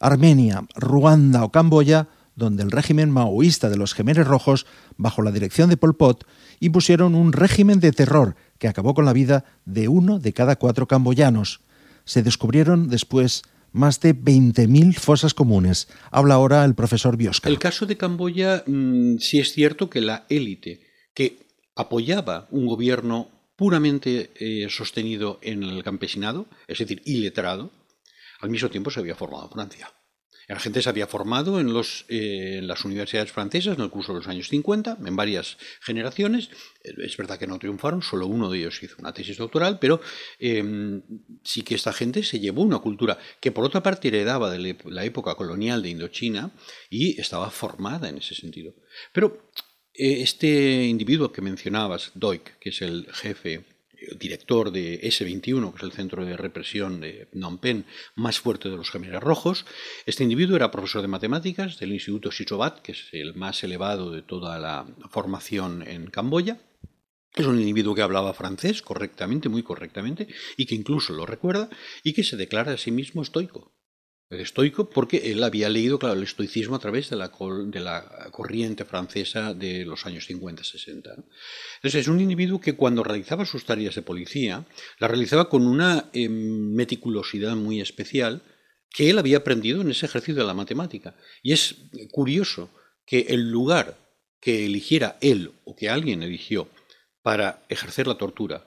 Armenia, 0.00 0.64
Ruanda 0.74 1.44
o 1.44 1.50
Camboya, 1.50 2.08
donde 2.34 2.62
el 2.62 2.70
régimen 2.70 3.10
maoísta 3.10 3.70
de 3.70 3.78
los 3.78 3.94
Gemeres 3.94 4.26
Rojos, 4.26 4.66
bajo 4.96 5.22
la 5.22 5.32
dirección 5.32 5.70
de 5.70 5.78
Pol 5.78 5.96
Pot, 5.96 6.26
impusieron 6.60 7.14
un 7.14 7.32
régimen 7.32 7.80
de 7.80 7.92
terror 7.92 8.36
que 8.58 8.68
acabó 8.68 8.94
con 8.94 9.04
la 9.06 9.12
vida 9.12 9.44
de 9.64 9.88
uno 9.88 10.18
de 10.18 10.32
cada 10.32 10.56
cuatro 10.56 10.86
camboyanos. 10.86 11.60
Se 12.04 12.22
descubrieron 12.22 12.88
después 12.88 13.42
más 13.76 14.00
de 14.00 14.14
20.000 14.14 14.94
fosas 14.98 15.34
comunes. 15.34 15.88
Habla 16.10 16.34
ahora 16.34 16.64
el 16.64 16.74
profesor 16.74 17.16
Biosca. 17.16 17.48
El 17.48 17.58
caso 17.58 17.86
de 17.86 17.96
Camboya 17.96 18.64
mm, 18.66 19.18
sí 19.18 19.38
es 19.38 19.52
cierto 19.52 19.88
que 19.90 20.00
la 20.00 20.26
élite 20.28 20.80
que 21.14 21.38
apoyaba 21.76 22.48
un 22.50 22.66
gobierno 22.66 23.30
puramente 23.54 24.30
eh, 24.34 24.68
sostenido 24.68 25.38
en 25.42 25.62
el 25.62 25.82
campesinado, 25.82 26.46
es 26.66 26.78
decir, 26.78 27.02
iletrado, 27.04 27.70
al 28.40 28.50
mismo 28.50 28.68
tiempo 28.68 28.90
se 28.90 29.00
había 29.00 29.14
formado 29.14 29.48
Francia. 29.48 29.88
La 30.48 30.60
gente 30.60 30.80
se 30.80 30.88
había 30.88 31.06
formado 31.06 31.58
eh, 31.58 32.58
en 32.58 32.66
las 32.68 32.84
universidades 32.84 33.32
francesas 33.32 33.76
en 33.76 33.82
el 33.82 33.90
curso 33.90 34.12
de 34.12 34.20
los 34.20 34.28
años 34.28 34.48
50, 34.48 34.98
en 35.04 35.16
varias 35.16 35.58
generaciones. 35.80 36.50
Es 36.82 37.16
verdad 37.16 37.38
que 37.38 37.48
no 37.48 37.58
triunfaron, 37.58 38.02
solo 38.02 38.26
uno 38.28 38.48
de 38.48 38.58
ellos 38.58 38.80
hizo 38.82 38.96
una 38.98 39.12
tesis 39.12 39.36
doctoral, 39.38 39.78
pero 39.80 40.00
em, 40.38 41.02
sí 41.42 41.62
que 41.62 41.74
esta 41.74 41.92
gente 41.92 42.22
se 42.22 42.38
llevó 42.38 42.62
una 42.62 42.78
cultura 42.78 43.18
que 43.40 43.50
por 43.50 43.64
otra 43.64 43.82
parte 43.82 44.08
heredaba 44.08 44.50
de 44.50 44.76
la 44.84 45.04
época 45.04 45.34
colonial 45.34 45.82
de 45.82 45.90
Indochina 45.90 46.52
y 46.88 47.20
estaba 47.20 47.50
formada 47.50 48.08
en 48.08 48.18
ese 48.18 48.34
sentido. 48.34 48.74
Pero 49.12 49.50
eh, 49.92 50.22
este 50.22 50.84
individuo 50.84 51.32
que 51.32 51.42
mencionabas, 51.42 52.12
Doik, 52.14 52.58
que 52.60 52.70
es 52.70 52.82
el 52.82 53.08
jefe 53.12 53.64
director 54.18 54.70
de 54.70 55.00
S21, 55.02 55.72
que 55.72 55.78
es 55.78 55.82
el 55.82 55.92
centro 55.92 56.24
de 56.24 56.36
represión 56.36 57.00
de 57.00 57.28
Phnom 57.32 57.58
Penh 57.58 57.84
más 58.14 58.38
fuerte 58.38 58.68
de 58.68 58.76
los 58.76 58.90
Gemeres 58.90 59.22
Rojos. 59.22 59.66
Este 60.06 60.22
individuo 60.22 60.56
era 60.56 60.70
profesor 60.70 61.02
de 61.02 61.08
matemáticas 61.08 61.78
del 61.78 61.92
Instituto 61.92 62.30
Sichobat, 62.30 62.80
que 62.80 62.92
es 62.92 63.08
el 63.12 63.34
más 63.34 63.62
elevado 63.64 64.10
de 64.10 64.22
toda 64.22 64.58
la 64.58 64.86
formación 65.10 65.82
en 65.86 66.06
Camboya. 66.06 66.58
Es 67.34 67.46
un 67.46 67.60
individuo 67.60 67.94
que 67.94 68.02
hablaba 68.02 68.32
francés 68.32 68.80
correctamente, 68.80 69.48
muy 69.48 69.62
correctamente, 69.62 70.26
y 70.56 70.64
que 70.64 70.74
incluso 70.74 71.12
lo 71.12 71.26
recuerda, 71.26 71.68
y 72.02 72.14
que 72.14 72.24
se 72.24 72.36
declara 72.36 72.72
a 72.72 72.78
sí 72.78 72.90
mismo 72.90 73.22
estoico 73.22 73.75
estoico, 74.30 74.90
porque 74.90 75.30
él 75.30 75.42
había 75.44 75.68
leído, 75.68 75.98
claro, 75.98 76.16
el 76.16 76.22
estoicismo 76.24 76.76
a 76.76 76.80
través 76.80 77.10
de 77.10 77.16
la, 77.16 77.30
de 77.66 77.80
la 77.80 78.28
corriente 78.32 78.84
francesa 78.84 79.54
de 79.54 79.84
los 79.84 80.04
años 80.06 80.28
50-60. 80.28 80.86
Entonces, 80.96 81.94
es 81.94 82.08
un 82.08 82.20
individuo 82.20 82.60
que 82.60 82.74
cuando 82.74 83.04
realizaba 83.04 83.46
sus 83.46 83.64
tareas 83.64 83.94
de 83.94 84.02
policía, 84.02 84.66
la 84.98 85.08
realizaba 85.08 85.48
con 85.48 85.66
una 85.66 86.10
em, 86.12 86.74
meticulosidad 86.74 87.54
muy 87.54 87.80
especial 87.80 88.42
que 88.90 89.10
él 89.10 89.18
había 89.18 89.38
aprendido 89.38 89.82
en 89.82 89.90
ese 89.90 90.06
ejercicio 90.06 90.42
de 90.42 90.46
la 90.46 90.54
matemática. 90.54 91.14
Y 91.42 91.52
es 91.52 91.76
curioso 92.10 92.70
que 93.04 93.26
el 93.28 93.50
lugar 93.50 93.96
que 94.40 94.66
eligiera 94.66 95.18
él 95.20 95.52
o 95.64 95.76
que 95.76 95.88
alguien 95.88 96.22
eligió 96.22 96.68
para 97.22 97.64
ejercer 97.68 98.06
la 98.06 98.18
tortura 98.18 98.65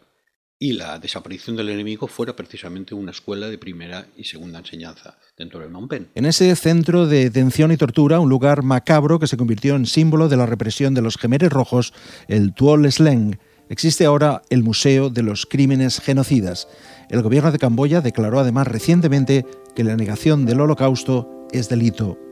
y 0.60 0.74
la 0.74 1.00
desaparición 1.00 1.56
del 1.56 1.70
enemigo 1.70 2.08
fuera 2.08 2.36
precisamente 2.36 2.94
una 2.94 3.12
escuela 3.12 3.48
de 3.48 3.58
primera 3.58 4.08
y 4.18 4.26
segunda 4.26 4.60
enseñanza 4.60 5.18
dentro 5.38 5.62
del 5.62 5.70
Phnom 5.70 5.88
En 6.14 6.26
ese 6.26 6.54
centro 6.58 7.08
de 7.08 7.24
detención 7.24 7.72
y 7.72 7.78
tortura, 7.78 8.20
un 8.20 8.30
lugar 8.30 8.62
macabro 8.62 9.20
que 9.20 9.28
se 9.28 9.38
convirtió 9.38 9.78
en 9.78 9.86
símbolo 9.86 10.28
de 10.28 10.36
la 10.36 10.46
represión 10.46 10.94
de 10.94 11.02
los 11.02 11.18
gemeres 11.18 11.50
rojos, 11.50 11.94
el 12.28 12.54
Tuol 12.54 12.92
Sleng, 12.92 13.40
existe 13.70 14.06
ahora 14.06 14.42
el 14.50 14.64
Museo 14.64 15.10
de 15.10 15.24
los 15.24 15.46
Crímenes 15.46 16.02
Genocidas. 16.02 16.68
El 17.10 17.22
gobierno 17.22 17.54
de 17.54 17.60
Camboya 17.60 18.02
declaró 18.02 18.40
además 18.40 18.68
recientemente 18.68 19.46
que 19.76 19.86
la 19.86 19.96
negación 19.96 20.46
del 20.46 20.60
holocausto 20.60 21.48
es 21.54 21.70
delito. 21.70 22.29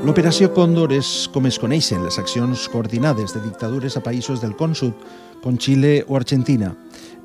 L'operació 0.00 0.48
Còndor 0.56 0.94
és 0.96 1.28
com 1.28 1.44
es 1.44 1.58
coneixen 1.60 2.00
les 2.06 2.16
accions 2.16 2.62
coordinades 2.72 3.34
de 3.34 3.42
dictadures 3.44 3.98
a 3.98 4.00
països 4.00 4.40
del 4.40 4.54
Con 4.56 4.72
Sud, 4.72 4.94
com 5.42 5.58
Xile 5.60 6.06
o 6.08 6.16
Argentina, 6.16 6.70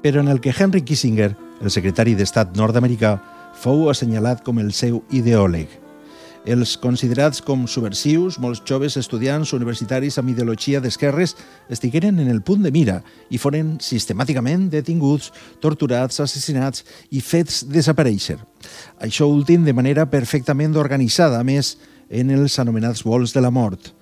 però 0.04 0.20
en 0.20 0.28
el 0.28 0.42
que 0.44 0.52
Henry 0.52 0.82
Kissinger, 0.84 1.30
el 1.64 1.72
secretari 1.72 2.18
d'Estat 2.20 2.52
nord-americà, 2.60 3.14
fou 3.56 3.88
assenyalat 3.88 4.44
com 4.44 4.60
el 4.60 4.74
seu 4.76 5.00
ideòleg. 5.16 5.72
Els 6.46 6.76
considerats 6.78 7.40
com 7.42 7.64
subversius, 7.66 8.36
molts 8.44 8.60
joves 8.68 9.00
estudiants 9.00 9.56
universitaris 9.56 10.20
amb 10.20 10.36
ideologia 10.36 10.84
d'esquerres 10.84 11.38
estigueren 11.72 12.20
en 12.20 12.28
el 12.30 12.44
punt 12.44 12.62
de 12.68 12.76
mira 12.76 13.00
i 13.32 13.40
foren 13.40 13.80
sistemàticament 13.80 14.68
detinguts, 14.76 15.32
torturats, 15.64 16.20
assassinats 16.20 16.84
i 17.10 17.24
fets 17.24 17.64
desaparèixer. 17.72 18.38
Això 19.00 19.32
últim 19.32 19.64
de 19.64 19.74
manera 19.74 20.06
perfectament 20.12 20.76
organitzada, 20.78 21.42
més, 21.42 21.78
en 22.10 22.32
els 22.32 22.60
anomenats 22.60 23.04
vols 23.04 23.34
de 23.34 23.42
la 23.42 23.52
mort. 23.52 23.94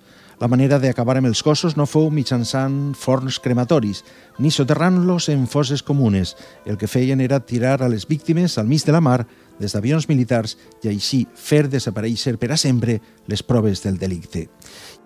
La 0.41 0.50
manera 0.50 0.79
d'acabar 0.81 1.15
amb 1.19 1.29
els 1.29 1.43
cossos 1.45 1.77
no 1.77 1.86
fou 1.88 2.10
mitjançant 2.12 2.93
forns 3.00 3.38
crematoris, 3.39 4.01
ni 4.43 4.50
soterrant-los 4.51 5.29
en 5.31 5.45
fosses 5.48 5.83
comunes. 5.86 6.33
El 6.65 6.75
que 6.81 6.89
feien 6.89 7.22
era 7.22 7.39
tirar 7.39 7.77
a 7.81 7.88
les 7.88 8.07
víctimes 8.10 8.57
al 8.57 8.67
mig 8.67 8.83
de 8.83 8.91
la 8.91 9.00
mar 9.00 9.22
des 9.60 9.72
d'avions 9.72 10.10
militars 10.10 10.57
i 10.83 10.89
així 10.91 11.24
fer 11.36 11.67
desaparèixer 11.69 12.36
per 12.41 12.51
a 12.51 12.57
sempre 12.57 13.00
les 13.27 13.43
proves 13.45 13.86
del 13.86 14.00
delicte. 14.01 14.50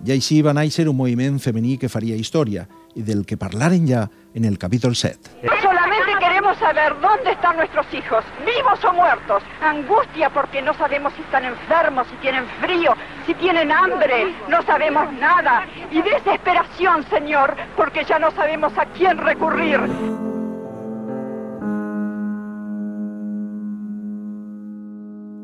I 0.05 0.15
així 0.15 0.41
va 0.41 0.55
néixer 0.57 0.87
un 0.87 0.97
moviment 0.97 1.37
femení 1.43 1.77
que 1.77 1.91
faria 1.91 2.17
història 2.17 2.65
i 2.95 3.03
del 3.03 3.25
que 3.25 3.37
parlaren 3.37 3.85
ja 3.85 4.07
en 4.33 4.45
el 4.45 4.57
capítol 4.57 4.95
7. 4.95 5.66
Queremos 6.37 6.59
saber 6.59 6.93
dónde 7.01 7.31
están 7.31 7.57
nuestros 7.57 7.91
hijos, 7.91 8.23
vivos 8.45 8.77
o 8.85 8.93
muertos. 8.93 9.41
Angustia 9.59 10.29
porque 10.29 10.61
no 10.61 10.71
sabemos 10.75 11.11
si 11.15 11.23
están 11.23 11.45
enfermos, 11.45 12.05
si 12.11 12.15
tienen 12.17 12.45
frío, 12.61 12.93
si 13.25 13.33
tienen 13.33 13.71
hambre. 13.71 14.35
No 14.47 14.61
sabemos 14.61 15.11
nada. 15.13 15.65
Y 15.91 15.99
desesperación, 15.99 17.03
Señor, 17.09 17.55
porque 17.75 18.05
ya 18.05 18.19
no 18.19 18.29
sabemos 18.29 18.71
a 18.77 18.85
quién 18.85 19.17
recurrir. 19.17 19.79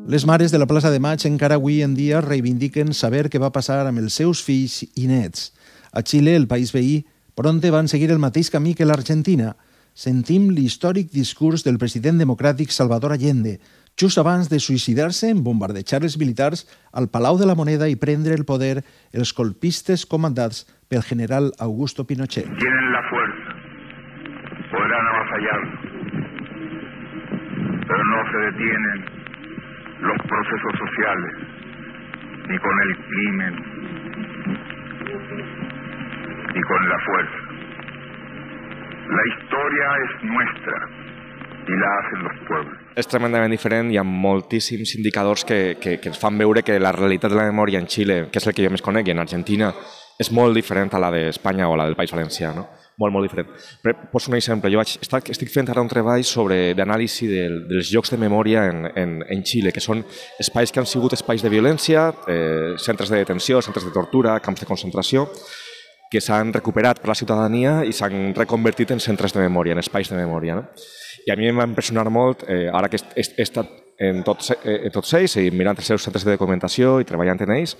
Les 0.06 0.24
mares 0.24 0.52
de 0.52 0.60
la 0.60 0.66
plaça 0.66 0.92
de 0.92 1.00
Maig 1.00 1.26
encara 1.26 1.58
avui 1.58 1.82
en 1.82 1.98
dia 1.98 2.22
reivindiquen 2.22 2.94
saber 2.94 3.26
què 3.34 3.42
va 3.42 3.50
passar 3.50 3.82
amb 3.82 3.98
els 3.98 4.14
seus 4.14 4.46
fills 4.46 4.84
i 4.94 5.10
nets. 5.10 5.50
A 5.90 6.06
Xile, 6.06 6.36
el 6.38 6.46
país 6.46 6.70
veí, 6.70 7.02
pronte 7.34 7.74
van 7.74 7.90
seguir 7.90 8.12
el 8.14 8.22
mateix 8.22 8.54
camí 8.54 8.78
que 8.78 8.86
l'Argentina. 8.86 9.56
Sentim 9.94 10.48
l'històric 10.50 11.12
discurs 11.14 11.62
del 11.62 11.76
president 11.78 12.18
democràtic 12.18 12.72
Salvador 12.74 13.12
Allende, 13.14 13.60
just 13.94 14.18
abans 14.18 14.48
de 14.50 14.58
suïcidar-se 14.58 15.28
en 15.30 15.44
bombardejar 15.46 16.00
els 16.02 16.16
militars 16.18 16.64
al 16.90 17.06
Palau 17.14 17.38
de 17.38 17.46
la 17.46 17.54
Moneda 17.54 17.86
i 17.86 17.94
prendre 17.94 18.34
el 18.34 18.42
poder 18.42 18.82
els 19.14 19.30
colpistes 19.32 20.02
comandats 20.02 20.64
pel 20.90 21.06
general 21.06 21.52
Augusto 21.62 22.02
Pinochet. 22.08 22.50
Tienen 22.58 22.90
la 22.90 23.02
fuerza, 23.06 23.54
podrán 24.74 25.06
avasallarnos, 25.14 25.78
pero 27.86 28.02
no 28.10 28.20
se 28.34 28.38
detienen 28.50 28.98
los 30.10 30.18
procesos 30.26 30.74
sociales, 30.82 31.34
ni 32.50 32.58
con 32.58 32.80
el 32.82 32.92
crimen, 33.14 33.54
ni 36.50 36.62
con 36.66 36.88
la 36.88 36.98
fuerza. 37.06 37.43
La 39.08 39.24
historia 39.28 39.86
es 40.04 40.24
nuestra 40.24 40.88
y 41.68 41.76
la 41.76 41.98
hacen 41.98 42.24
los 42.24 42.48
pueblos. 42.48 42.78
És 42.96 43.08
tremendament 43.10 43.50
diferent, 43.50 43.90
hi 43.90 43.98
ha 43.98 44.04
moltíssims 44.06 44.94
indicadors 44.96 45.44
que, 45.44 45.76
que, 45.80 45.96
que 46.00 46.08
ens 46.12 46.20
fan 46.20 46.38
veure 46.38 46.62
que 46.62 46.78
la 46.80 46.92
realitat 46.94 47.32
de 47.32 47.36
la 47.36 47.48
memòria 47.50 47.80
en 47.82 47.88
Xile, 47.90 48.28
que 48.30 48.40
és 48.40 48.46
el 48.46 48.54
que 48.54 48.64
jo 48.64 48.70
més 48.72 48.84
conec, 48.84 49.08
i 49.08 49.14
en 49.14 49.20
Argentina, 49.20 49.72
és 50.20 50.30
molt 50.30 50.54
diferent 50.56 50.94
a 50.94 51.02
la 51.02 51.10
d'Espanya 51.12 51.68
o 51.68 51.76
la 51.76 51.88
del 51.88 51.98
País 51.98 52.14
Valencià, 52.14 52.54
no? 52.54 52.68
molt, 52.96 53.12
molt 53.12 53.26
diferent. 53.26 53.48
Però 53.82 53.94
poso 54.12 54.30
un 54.30 54.36
exemple. 54.38 54.70
Jo 54.70 54.78
vaig, 54.80 54.94
estic, 55.02 55.30
estic 55.34 55.50
fent 55.52 55.70
ara 55.72 55.82
un 55.82 55.90
treball 55.90 56.24
sobre 56.26 56.58
d'anàlisi 56.78 57.28
del, 57.30 57.58
dels 57.70 57.90
llocs 57.90 58.14
de 58.14 58.20
memòria 58.20 58.68
en, 58.70 58.84
en, 58.94 59.16
en 59.34 59.44
Xile, 59.46 59.72
que 59.74 59.82
són 59.82 60.04
espais 60.42 60.72
que 60.72 60.82
han 60.82 60.88
sigut 60.88 61.16
espais 61.16 61.42
de 61.42 61.50
violència, 61.52 62.06
eh, 62.30 62.74
centres 62.78 63.10
de 63.10 63.20
detenció, 63.24 63.62
centres 63.66 63.86
de 63.88 63.94
tortura, 63.94 64.38
camps 64.44 64.62
de 64.62 64.70
concentració, 64.70 65.26
que 66.14 66.22
s'han 66.22 66.52
recuperat 66.54 67.00
per 67.02 67.10
la 67.10 67.18
ciutadania 67.18 67.80
i 67.84 67.92
s'han 67.92 68.32
reconvertit 68.36 68.94
en 68.94 69.02
centres 69.02 69.34
de 69.34 69.42
memòria, 69.42 69.74
en 69.74 69.82
espais 69.82 70.10
de 70.10 70.18
memòria. 70.18 70.60
No? 70.60 70.68
I 71.26 71.32
a 71.32 71.36
mi 71.40 71.48
em 71.50 71.58
va 71.58 71.66
impressionar 71.66 72.06
molt, 72.12 72.44
eh, 72.46 72.68
ara 72.70 72.90
que 72.92 73.00
he, 73.00 73.24
he 73.24 73.42
estat 73.42 73.70
en 73.98 74.22
tots, 74.26 74.52
eh, 74.54 74.80
en 74.86 74.94
tots 74.94 75.14
ells 75.18 75.36
i 75.40 75.48
mirant 75.50 75.78
els 75.78 75.90
seus 75.90 76.06
centres 76.06 76.26
de 76.26 76.36
documentació 76.36 76.98
i 77.00 77.08
treballant 77.08 77.42
en 77.42 77.54
ells, 77.56 77.76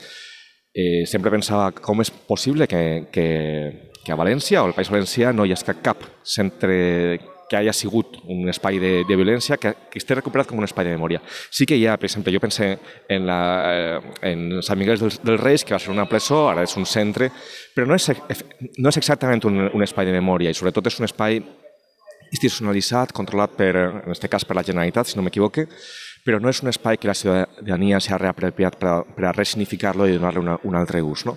eh, 0.74 1.04
sempre 1.06 1.32
pensava 1.34 1.70
com 1.74 2.02
és 2.02 2.10
possible 2.10 2.66
que, 2.70 2.82
que, 3.14 3.28
que 4.04 4.12
a 4.12 4.18
València 4.18 4.62
o 4.62 4.68
al 4.68 4.76
País 4.76 4.90
Valencià 4.90 5.32
no 5.32 5.46
hi 5.46 5.54
hagi 5.54 5.78
cap 5.82 6.02
centre 6.22 6.78
que 7.54 7.60
hagi 7.60 7.72
sigut 7.76 8.18
un 8.26 8.48
espai 8.50 8.80
de, 8.82 8.92
de 9.06 9.16
violència 9.16 9.58
que, 9.60 9.74
que 9.90 10.00
estigui 10.00 10.18
recuperat 10.18 10.50
com 10.50 10.58
un 10.58 10.66
espai 10.66 10.88
de 10.88 10.94
memòria. 10.96 11.20
Sí 11.54 11.66
que 11.68 11.78
hi 11.78 11.86
ha, 11.86 11.96
per 12.00 12.08
exemple, 12.08 12.32
jo 12.34 12.42
pensé 12.42 12.72
en, 13.08 13.26
la, 13.28 13.40
eh, 13.70 14.14
en 14.32 14.62
Sant 14.66 14.80
Miguel 14.80 14.98
dels, 14.98 15.20
dels 15.22 15.42
Reis, 15.42 15.64
que 15.64 15.76
va 15.76 15.82
ser 15.82 15.92
una 15.94 16.08
presó, 16.10 16.48
ara 16.50 16.64
és 16.66 16.74
un 16.80 16.86
centre, 16.88 17.30
però 17.74 17.86
no 17.86 17.98
és, 17.98 18.10
no 18.78 18.90
és 18.90 18.98
exactament 19.00 19.44
un, 19.46 19.68
un 19.70 19.86
espai 19.86 20.08
de 20.08 20.16
memòria 20.16 20.50
i 20.50 20.58
sobretot 20.58 20.90
és 20.90 20.98
un 21.00 21.06
espai 21.08 21.38
institucionalitzat, 22.34 23.14
controlat 23.14 23.54
per, 23.54 23.70
en 23.76 24.10
aquest 24.10 24.26
cas 24.32 24.46
per 24.48 24.58
la 24.58 24.66
Generalitat, 24.66 25.06
si 25.06 25.18
no 25.18 25.22
m'equivoque, 25.22 25.68
però 26.24 26.40
no 26.40 26.50
és 26.50 26.62
un 26.64 26.72
espai 26.72 26.98
que 26.98 27.10
la 27.10 27.14
ciutadania 27.14 28.00
s'ha 28.02 28.18
reapropiat 28.18 28.80
per 28.80 28.90
a, 28.90 28.96
per 29.04 29.28
a 29.28 29.34
resignificar-lo 29.36 30.08
i 30.08 30.16
donar-li 30.16 30.42
un 30.42 30.78
altre 30.80 31.04
ús. 31.04 31.26
No? 31.28 31.36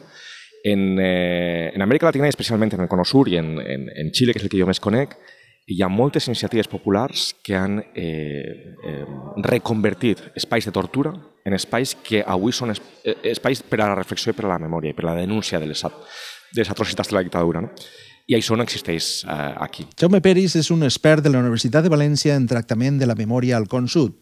En, 0.66 0.98
eh, 1.00 1.70
en 1.76 1.84
Amèrica 1.84 2.08
Latina, 2.08 2.30
especialment 2.32 2.74
en 2.74 2.86
el 2.86 2.90
Cono 2.90 3.06
Sur 3.06 3.28
i 3.30 3.38
en, 3.38 3.60
en, 3.62 3.92
en 3.94 4.14
Xile, 4.16 4.34
que 4.34 4.42
és 4.42 4.48
el 4.48 4.52
que 4.52 4.60
jo 4.60 4.68
més 4.70 4.82
conec, 4.82 5.20
hi 5.68 5.82
ha 5.84 5.90
moltes 5.92 6.30
iniciatives 6.32 6.70
populars 6.72 7.34
que 7.44 7.56
han 7.56 7.82
eh, 7.94 8.76
eh, 8.88 9.06
reconvertit 9.44 10.22
espais 10.40 10.66
de 10.66 10.72
tortura 10.72 11.12
en 11.44 11.56
espais 11.58 11.92
que 12.08 12.24
avui 12.24 12.56
són 12.56 12.72
eh, 12.72 13.16
espais 13.34 13.62
per 13.68 13.82
a 13.82 13.90
la 13.90 14.00
reflexió 14.00 14.32
i 14.32 14.38
per 14.38 14.48
a 14.48 14.54
la 14.54 14.62
memòria 14.64 14.96
i 14.96 14.98
per 14.98 15.04
a 15.06 15.12
la 15.12 15.20
denúncia 15.20 15.60
de 15.60 15.68
les, 15.68 15.84
de 15.84 16.62
les 16.62 16.72
atrocitats 16.72 17.12
de 17.12 17.20
la 17.20 17.26
dictadura. 17.28 17.62
No? 17.62 17.74
i 18.28 18.36
això 18.36 18.58
no 18.60 18.66
existeix 18.68 19.24
eh, 19.24 19.36
aquí. 19.64 19.86
Jaume 20.00 20.20
Peris 20.24 20.58
és 20.60 20.70
un 20.74 20.84
expert 20.84 21.24
de 21.24 21.32
la 21.32 21.40
Universitat 21.40 21.86
de 21.86 21.92
València 21.92 22.36
en 22.36 22.48
tractament 22.48 23.00
de 23.00 23.08
la 23.08 23.16
memòria 23.16 23.56
al 23.56 23.70
Con 23.72 23.88
Sud. 23.88 24.18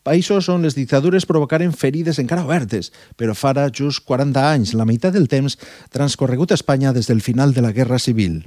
Països 0.00 0.48
on 0.48 0.64
les 0.64 0.76
dictadures 0.78 1.26
provocaren 1.28 1.74
ferides 1.76 2.18
encara 2.22 2.46
obertes, 2.46 2.88
però 3.20 3.36
farà 3.36 3.66
just 3.68 4.06
40 4.08 4.46
anys, 4.48 4.72
la 4.72 4.88
meitat 4.88 5.12
del 5.12 5.28
temps 5.28 5.58
transcorregut 5.92 6.54
a 6.54 6.56
Espanya 6.56 6.94
des 6.96 7.10
del 7.12 7.20
final 7.20 7.52
de 7.52 7.60
la 7.60 7.74
Guerra 7.76 8.00
Civil. 8.00 8.40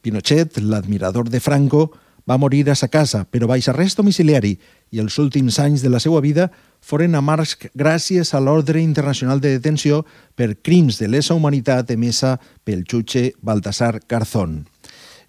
Pinochet, 0.00 0.58
l'admirador 0.62 1.28
de 1.28 1.40
Franco, 1.40 1.90
va 2.28 2.38
morir 2.38 2.68
a 2.70 2.76
sa 2.78 2.88
casa, 2.88 3.24
però 3.26 3.48
baix 3.50 3.68
arrest 3.68 3.98
domiciliari, 3.98 4.54
i 4.94 5.00
els 5.02 5.18
últims 5.18 5.58
anys 5.58 5.82
de 5.82 5.90
la 5.90 6.00
seva 6.00 6.20
vida 6.22 6.48
foren 6.80 7.16
amargs 7.18 7.56
gràcies 7.74 8.32
a 8.34 8.40
l'ordre 8.40 8.80
internacional 8.80 9.40
de 9.40 9.56
detenció 9.56 10.04
per 10.34 10.54
crims 10.62 11.00
de 11.00 11.08
lesa 11.08 11.34
humanitat 11.34 11.90
emesa 11.90 12.38
pel 12.64 12.84
jutge 12.88 13.32
Baltasar 13.42 14.00
Garzón. 14.08 14.66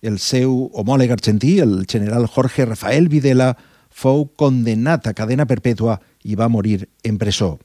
El 0.01 0.19
seu 0.19 0.69
homòleg 0.73 1.13
argentí, 1.15 1.59
el 1.63 1.85
general 1.87 2.27
Jorge 2.27 2.65
Rafael 2.65 3.07
Videla, 3.09 3.53
fou 3.89 4.27
condenat 4.35 5.07
a 5.07 5.13
cadena 5.13 5.47
perpètua 5.47 5.99
i 6.23 6.35
va 6.35 6.49
morir 6.49 6.89
en 7.03 7.17
presó. 7.21 7.57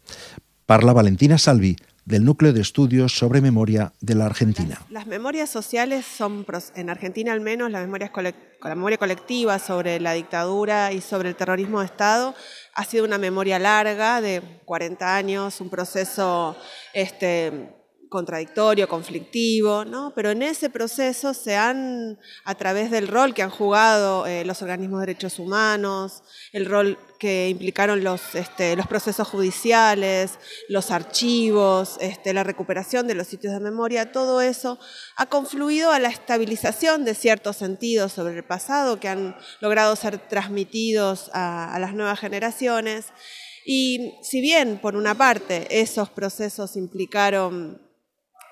Parla 0.69 0.93
Valentina 0.93 1.39
Salvi, 1.39 1.75
del 2.09 2.25
Núcleo 2.25 2.55
de 2.55 2.63
Estudios 2.63 3.13
sobre 3.13 3.43
Memoria 3.43 3.93
de 4.01 4.15
la 4.15 4.25
Argentina. 4.25 4.79
Las, 4.81 4.91
las 4.91 5.07
memorias 5.07 5.51
sociales 5.51 6.07
son, 6.07 6.47
en 6.75 6.89
Argentina 6.89 7.35
al 7.35 7.43
menos, 7.43 7.71
la 7.71 7.81
memoria, 7.81 8.11
la 8.17 8.75
memoria 8.75 8.97
colectiva 8.97 9.59
sobre 9.59 10.01
la 10.01 10.15
dictadura 10.15 10.91
y 10.93 11.03
sobre 11.03 11.29
el 11.29 11.37
terrorismo 11.37 11.81
de 11.81 11.87
Estado 11.87 12.35
ha 12.73 12.85
sido 12.85 13.05
una 13.05 13.19
memoria 13.19 13.59
larga 13.59 14.23
de 14.23 14.41
40 14.65 15.17
años, 15.17 15.61
un 15.61 15.69
proceso 15.69 16.57
este, 16.95 17.78
contradictorio, 18.09 18.89
conflictivo, 18.89 19.85
¿no? 19.85 20.13
pero 20.15 20.31
en 20.31 20.43
ese 20.43 20.71
proceso 20.71 21.35
se 21.35 21.57
han, 21.57 22.19
a 22.45 22.55
través 22.55 22.91
del 22.91 23.09
rol 23.09 23.35
que 23.35 23.43
han 23.43 23.51
jugado 23.51 24.27
eh, 24.27 24.45
los 24.45 24.63
organismos 24.63 25.01
de 25.01 25.07
derechos 25.07 25.39
humanos, 25.39 26.23
el 26.53 26.67
rol 26.67 26.99
que 27.19 27.49
implicaron 27.49 28.05
los, 28.05 28.35
este, 28.35 28.77
los 28.77 28.87
procesos 28.87 29.27
judiciales, 29.29 30.39
los 30.69 30.91
archivos, 30.91 31.97
este, 32.01 32.33
la 32.33 32.45
recuperación 32.45 33.07
de 33.07 33.15
los 33.15 33.27
sitios 33.27 33.53
de 33.53 33.61
memoria, 33.61 34.13
todo 34.13 34.41
eso 34.41 34.79
ha 35.17 35.27
confluido 35.27 35.91
a 35.91 35.99
la 35.99 36.09
estabilización 36.09 37.05
de 37.05 37.15
ciertos 37.15 37.57
sentidos 37.57 38.13
sobre 38.13 38.37
el 38.37 38.45
pasado 38.45 39.01
que 39.01 39.09
han 39.09 39.37
logrado 39.61 39.97
ser 39.97 40.19
transmitidos 40.19 41.31
a, 41.33 41.75
a 41.75 41.79
las 41.79 41.95
nuevas 41.95 42.21
generaciones. 42.21 43.07
Y 43.67 44.15
si 44.23 44.41
bien, 44.41 44.79
por 44.81 44.97
una 44.97 45.15
parte, 45.15 45.67
esos 45.81 46.09
procesos 46.09 46.77
implicaron 46.77 47.88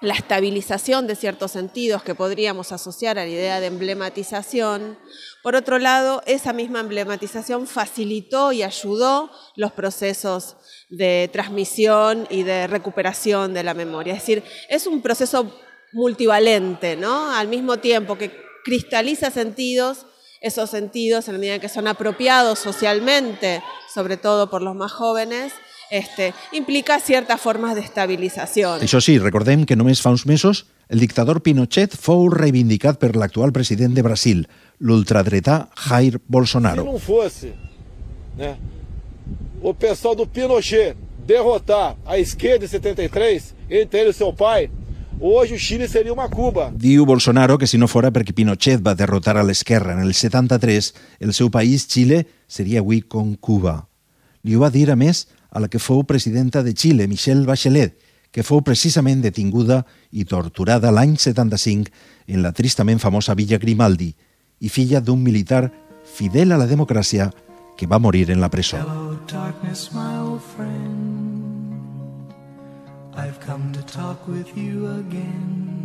la 0.00 0.14
estabilización 0.14 1.06
de 1.06 1.16
ciertos 1.16 1.52
sentidos 1.52 2.02
que 2.02 2.14
podríamos 2.14 2.70
asociar 2.72 3.18
a 3.18 3.24
la 3.24 3.30
idea 3.30 3.60
de 3.60 3.66
emblematización. 3.66 4.98
Por 5.42 5.56
otro 5.56 5.78
lado, 5.78 6.22
esa 6.26 6.52
misma 6.52 6.80
emblematización 6.80 7.66
facilitó 7.66 8.52
y 8.52 8.62
ayudó 8.62 9.30
los 9.54 9.72
procesos 9.72 10.56
de 10.90 11.30
transmisión 11.32 12.26
y 12.30 12.42
de 12.42 12.66
recuperación 12.66 13.54
de 13.54 13.64
la 13.64 13.74
memoria. 13.74 14.14
Es 14.14 14.20
decir, 14.20 14.44
es 14.68 14.86
un 14.86 15.00
proceso 15.00 15.50
multivalente, 15.92 16.96
¿no? 16.96 17.30
Al 17.34 17.48
mismo 17.48 17.78
tiempo 17.78 18.18
que 18.18 18.30
cristaliza 18.64 19.30
sentidos, 19.30 20.06
esos 20.40 20.68
sentidos, 20.68 21.26
en 21.28 21.34
la 21.34 21.40
medida 21.40 21.58
que 21.58 21.68
son 21.70 21.88
apropiados 21.88 22.58
socialmente, 22.58 23.62
sobre 23.92 24.18
todo 24.18 24.50
por 24.50 24.60
los 24.60 24.74
más 24.74 24.92
jóvenes, 24.92 25.54
este, 25.90 26.34
implica 26.52 26.98
ciertas 27.00 27.40
formas 27.40 27.74
de 27.74 27.82
estabilización. 27.82 28.80
Això 28.82 29.00
sí, 29.00 29.18
recordem 29.18 29.66
que 29.66 29.76
només 29.76 30.02
fa 30.02 30.12
uns 30.14 30.26
mesos 30.26 30.66
el 30.88 31.02
dictador 31.02 31.42
Pinochet 31.42 31.96
fou 31.98 32.28
reivindicat 32.30 33.00
per 33.02 33.14
l'actual 33.16 33.52
president 33.52 33.94
de 33.94 34.04
Brasil, 34.06 34.46
l'ultradretà 34.78 35.68
Jair 35.88 36.20
Bolsonaro. 36.28 36.84
Se 36.84 36.90
não 36.90 36.98
fosse 36.98 37.52
né, 38.36 38.56
o 39.62 39.74
pessoal 39.74 40.14
do 40.14 40.26
Pinochet 40.26 40.96
derrotar 41.26 41.96
a 42.06 42.18
esquerda 42.18 42.64
em 42.64 42.68
73, 42.68 43.54
entre 43.68 44.00
ele 44.00 44.10
e 44.10 44.14
seu 44.14 44.32
pai, 44.32 44.70
Hoje 45.18 45.54
o 45.54 45.58
Xile 45.58 45.88
seria 45.88 46.12
uma 46.12 46.28
Cuba. 46.28 46.70
Diu 46.76 47.06
Bolsonaro 47.06 47.56
que 47.56 47.66
si 47.66 47.78
no 47.80 47.88
fora 47.88 48.10
perquè 48.12 48.34
Pinochet 48.36 48.82
va 48.84 48.92
derrotar 48.92 49.38
a 49.40 49.44
l'esquerra 49.48 49.94
en 49.94 50.02
el 50.04 50.12
73, 50.12 50.92
el 51.24 51.32
seu 51.32 51.48
país, 51.48 51.86
Xile, 51.88 52.26
seria 52.46 52.82
avui 52.84 53.00
com 53.00 53.32
Cuba. 53.34 53.88
Li 54.44 54.54
ho 54.54 54.60
va 54.60 54.68
dir, 54.68 54.90
a 54.92 54.96
més, 54.96 55.24
a 55.56 55.60
la 55.60 55.70
que 55.72 55.80
fou 55.80 56.04
presidenta 56.04 56.60
de 56.62 56.74
Xile, 56.76 57.08
Michelle 57.08 57.46
Bachelet, 57.48 57.96
que 58.28 58.44
fou 58.44 58.60
precisament 58.60 59.22
detinguda 59.24 59.86
i 60.12 60.26
torturada 60.28 60.92
l'any 60.92 61.14
75 61.16 61.88
en 62.28 62.42
la 62.44 62.52
tristament 62.52 63.00
famosa 63.00 63.32
Villa 63.32 63.56
Grimaldi 63.56 64.10
i 64.60 64.68
filla 64.68 65.00
d'un 65.00 65.22
militar 65.24 65.70
fidel 66.04 66.52
a 66.52 66.60
la 66.60 66.68
democràcia 66.68 67.30
que 67.80 67.88
va 67.88 67.98
morir 67.98 68.28
en 68.30 68.44
la 68.44 68.50
presó. 68.52 68.76
Hello, 68.84 69.16
darkness, 69.32 69.88
my 69.96 70.20
old 70.20 70.44
friend. 70.44 71.24
I've 73.16 73.40
come 73.40 73.72
to 73.72 73.80
talk 73.88 74.28
with 74.28 74.52
you 74.54 74.92
again 75.00 75.76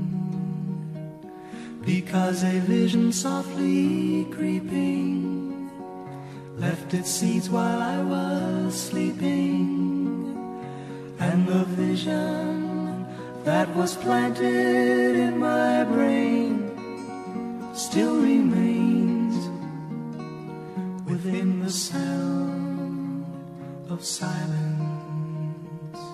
Because 1.85 2.43
a 2.43 2.59
vision 2.67 3.11
softly 3.11 4.27
creeping 4.29 5.40
left 6.61 6.93
its 6.93 7.09
seeds 7.09 7.49
while 7.49 7.81
I 7.81 7.97
was 8.03 8.79
sleeping. 8.79 10.37
And 11.19 11.47
the 11.47 11.65
vision 11.75 13.05
that 13.43 13.67
was 13.75 13.95
planted 13.95 15.15
in 15.15 15.39
my 15.39 15.83
brain 15.83 16.69
still 17.73 18.21
remains 18.21 19.33
within 21.09 21.65
the 21.65 21.71
sound 21.71 23.25
of 23.89 24.05
silence. 24.05 24.69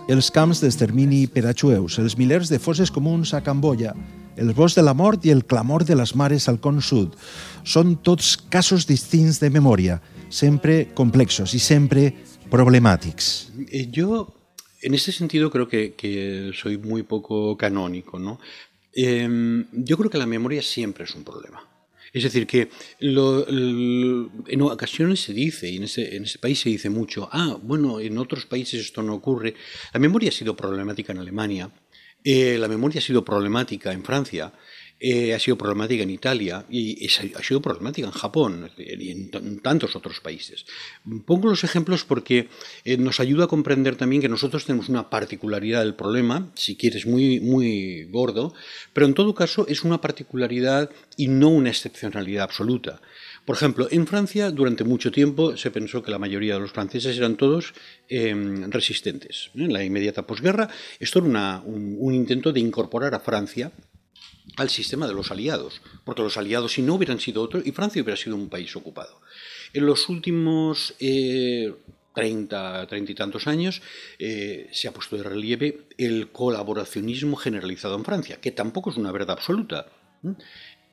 Els 0.08 0.30
camps 0.32 0.62
d'extermini 0.64 1.26
per 1.28 1.44
a 1.50 1.52
jueus, 1.52 2.00
els 2.00 2.16
milers 2.16 2.48
de 2.48 2.60
fosses 2.64 2.88
comuns 2.88 3.34
a 3.36 3.42
Camboya, 3.44 3.92
el 4.38 4.54
bosc 4.54 4.78
de 4.78 4.84
la 4.86 4.94
mort 4.94 5.26
i 5.26 5.34
el 5.34 5.46
clamor 5.46 5.86
de 5.86 5.98
les 5.98 6.16
mares 6.16 6.48
al 6.48 6.62
con 6.64 6.82
sud. 6.82 7.16
Són 7.68 7.98
tots 8.06 8.36
casos 8.38 8.88
distints 8.88 9.42
de 9.42 9.50
memòria, 9.52 10.00
sempre 10.30 10.94
complexos 10.94 11.54
y 11.54 11.60
sempre 11.60 12.14
problemáticos. 12.50 13.52
Eh, 13.72 13.88
yo, 13.92 14.34
en 14.82 14.94
ese 14.94 15.12
sentido, 15.12 15.52
creo 15.52 15.68
que, 15.68 15.94
que 15.96 16.52
soy 16.54 16.78
muy 16.78 17.04
poco 17.04 17.58
canónico, 17.58 18.20
¿no? 18.20 18.40
Eh, 18.94 19.28
yo 19.74 19.98
creo 19.98 20.10
que 20.10 20.18
la 20.18 20.26
memoria 20.26 20.62
siempre 20.62 21.06
es 21.06 21.14
un 21.16 21.24
problema. 21.24 21.68
Es 22.14 22.24
decir, 22.24 22.48
que 22.48 22.70
lo, 23.00 23.46
lo, 23.50 24.32
en 24.48 24.62
ocasiones 24.62 25.22
se 25.22 25.34
dice, 25.34 25.70
y 25.70 25.78
en 25.78 25.84
ese, 25.84 26.16
en 26.16 26.24
ese 26.24 26.40
país 26.40 26.60
se 26.60 26.70
dice 26.70 26.90
mucho, 26.90 27.30
ah, 27.32 27.58
bueno, 27.62 28.00
en 28.00 28.18
otros 28.18 28.46
países 28.46 28.82
esto 28.82 29.04
no 29.04 29.14
ocurre. 29.16 29.56
La 29.94 30.00
memoria 30.00 30.30
ha 30.30 30.32
sido 30.32 30.56
problemática 30.56 31.12
en 31.12 31.20
Alemania, 31.20 31.70
eh, 32.24 32.58
la 32.58 32.68
memoria 32.68 33.00
ha 33.00 33.04
sido 33.04 33.24
problemática 33.24 33.92
en 33.92 34.04
Francia, 34.04 34.54
eh, 35.00 35.36
ha 35.36 35.40
sido 35.40 35.60
problemática 35.60 36.02
en 36.02 36.10
Italia 36.10 36.66
y 36.72 37.06
ha 37.06 37.44
sido 37.44 37.62
problemática 37.62 38.08
en 38.08 38.14
Japón 38.14 38.72
y 38.78 39.12
en, 39.12 39.30
en, 39.32 39.60
tantos 39.60 39.96
otros 39.96 40.22
países. 40.22 40.66
Pongo 41.26 41.50
los 41.50 41.64
ejemplos 41.64 42.04
porque 42.04 42.50
eh, 42.84 42.98
nos 42.98 43.20
ayuda 43.20 43.44
a 43.44 43.48
comprender 43.48 43.96
también 43.96 44.24
que 44.24 44.30
nosotros 44.30 44.66
tenemos 44.66 44.90
una 44.90 45.12
particularidad 45.12 45.82
del 45.82 45.94
problema, 45.94 46.52
si 46.56 46.76
quieres 46.76 47.06
muy, 47.06 47.40
muy 47.40 48.06
gordo, 48.06 48.56
pero 48.92 49.06
en 49.06 49.14
todo 49.14 49.36
caso 49.36 49.68
es 49.68 49.84
una 49.84 50.02
particularidad 50.02 50.90
y 51.16 51.28
no 51.28 51.50
una 51.50 51.70
excepcionalidad 51.70 52.46
absoluta. 52.46 53.00
Por 53.48 53.56
ejemplo, 53.56 53.88
en 53.92 54.06
Francia 54.06 54.52
durante 54.52 54.84
mucho 54.84 55.10
tiempo 55.10 55.56
se 55.56 55.72
pensó 55.72 56.04
que 56.04 56.12
la 56.12 56.20
mayoría 56.20 56.56
de 56.56 56.60
los 56.60 56.74
franceses 56.74 57.16
eran 57.16 57.38
todos 57.38 57.74
eh, 58.10 58.36
resistentes. 58.68 59.52
En 59.56 59.72
la 59.72 59.86
inmediata 59.86 60.28
posguerra, 60.28 60.70
esto 61.00 61.20
era 61.26 61.62
un, 61.64 62.14
intento 62.14 62.52
de 62.52 62.60
incorporar 62.60 63.16
a 63.16 63.22
Francia 63.22 63.72
al 64.58 64.70
sistema 64.70 65.08
de 65.08 65.14
los 65.14 65.32
aliados, 65.32 65.82
porque 66.04 66.24
los 66.24 66.36
aliados 66.36 66.74
si 66.74 66.82
no 66.82 66.96
hubieran 66.96 67.22
sido 67.22 67.42
otros 67.42 67.66
y 67.66 67.72
Francia 67.72 68.02
hubiera 68.02 68.18
sido 68.18 68.36
un 68.36 68.50
país 68.50 68.76
ocupado. 68.76 69.22
En 69.72 69.86
los 69.86 70.10
últimos 70.10 70.94
eh, 71.00 71.74
30, 72.16 72.86
30 72.86 73.12
y 73.14 73.16
tantos 73.16 73.48
años 73.48 73.82
eh, 74.20 74.68
se 74.74 74.90
ha 74.90 74.92
puesto 74.92 75.16
de 75.16 75.24
relieve 75.24 75.88
el 75.98 76.34
colaboracionismo 76.34 77.38
generalizado 77.38 77.96
en 77.96 78.04
Francia, 78.04 78.42
que 78.42 78.52
tampoco 78.52 78.90
es 78.90 78.98
una 78.98 79.14
verdad 79.14 79.38
absoluta. 79.38 79.88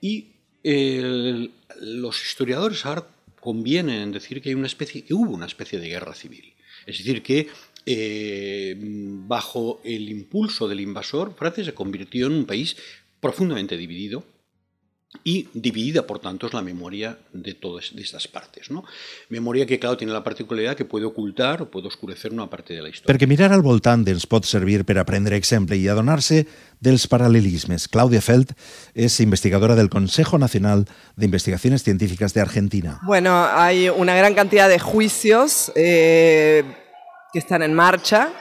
Y 0.00 0.33
los 0.64 2.24
historiadores 2.24 2.84
ahora 2.86 3.06
convienen 3.38 4.00
en 4.00 4.12
decir 4.12 4.40
que, 4.40 4.48
hay 4.48 4.54
una 4.54 4.66
especie, 4.66 5.04
que 5.04 5.14
hubo 5.14 5.32
una 5.32 5.46
especie 5.46 5.78
de 5.78 5.88
guerra 5.88 6.14
civil. 6.14 6.54
Es 6.86 6.98
decir, 6.98 7.22
que 7.22 7.48
eh, 7.86 8.74
bajo 8.78 9.80
el 9.84 10.08
impulso 10.08 10.66
del 10.66 10.80
invasor, 10.80 11.34
Francia 11.36 11.64
se 11.64 11.74
convirtió 11.74 12.26
en 12.26 12.32
un 12.32 12.46
país 12.46 12.76
profundamente 13.20 13.76
dividido 13.76 14.24
y 15.22 15.48
dividida, 15.54 16.06
por 16.06 16.18
tanto, 16.18 16.46
es 16.46 16.52
la 16.54 16.62
memoria 16.62 17.16
de 17.32 17.54
todas 17.54 17.94
de 17.94 18.02
estas 18.02 18.26
partes. 18.28 18.70
¿no? 18.70 18.84
Memoria 19.28 19.66
que, 19.66 19.78
claro, 19.78 19.96
tiene 19.96 20.12
la 20.12 20.24
particularidad 20.24 20.76
que 20.76 20.84
puede 20.84 21.04
ocultar 21.04 21.62
o 21.62 21.70
puede 21.70 21.88
oscurecer 21.88 22.32
una 22.32 22.48
parte 22.48 22.74
de 22.74 22.82
la 22.82 22.88
història. 22.88 23.12
Perquè 23.14 23.28
mirar 23.30 23.52
al 23.52 23.62
voltant 23.62 24.04
ens 24.10 24.26
pot 24.26 24.44
servir 24.48 24.82
per 24.84 24.98
a 24.98 25.06
prendre 25.08 25.38
exemple 25.38 25.76
i 25.78 25.86
adonar-se 25.88 26.44
dels 26.84 27.06
paral·lelismes. 27.08 27.86
Claudia 27.88 28.20
Felt 28.24 28.52
és 28.94 29.20
investigadora 29.20 29.76
del 29.78 29.88
Consejo 29.92 30.38
Nacional 30.38 30.86
de 31.16 31.24
Investigaciones 31.24 31.84
Científicas 31.84 32.34
de 32.34 32.40
Argentina. 32.40 32.98
Bueno, 33.04 33.46
hay 33.46 33.88
una 33.88 34.14
gran 34.16 34.34
cantidad 34.34 34.68
de 34.68 34.78
juicios 34.78 35.72
eh, 35.74 36.64
que 37.32 37.38
están 37.38 37.62
en 37.62 37.74
marcha 37.74 38.32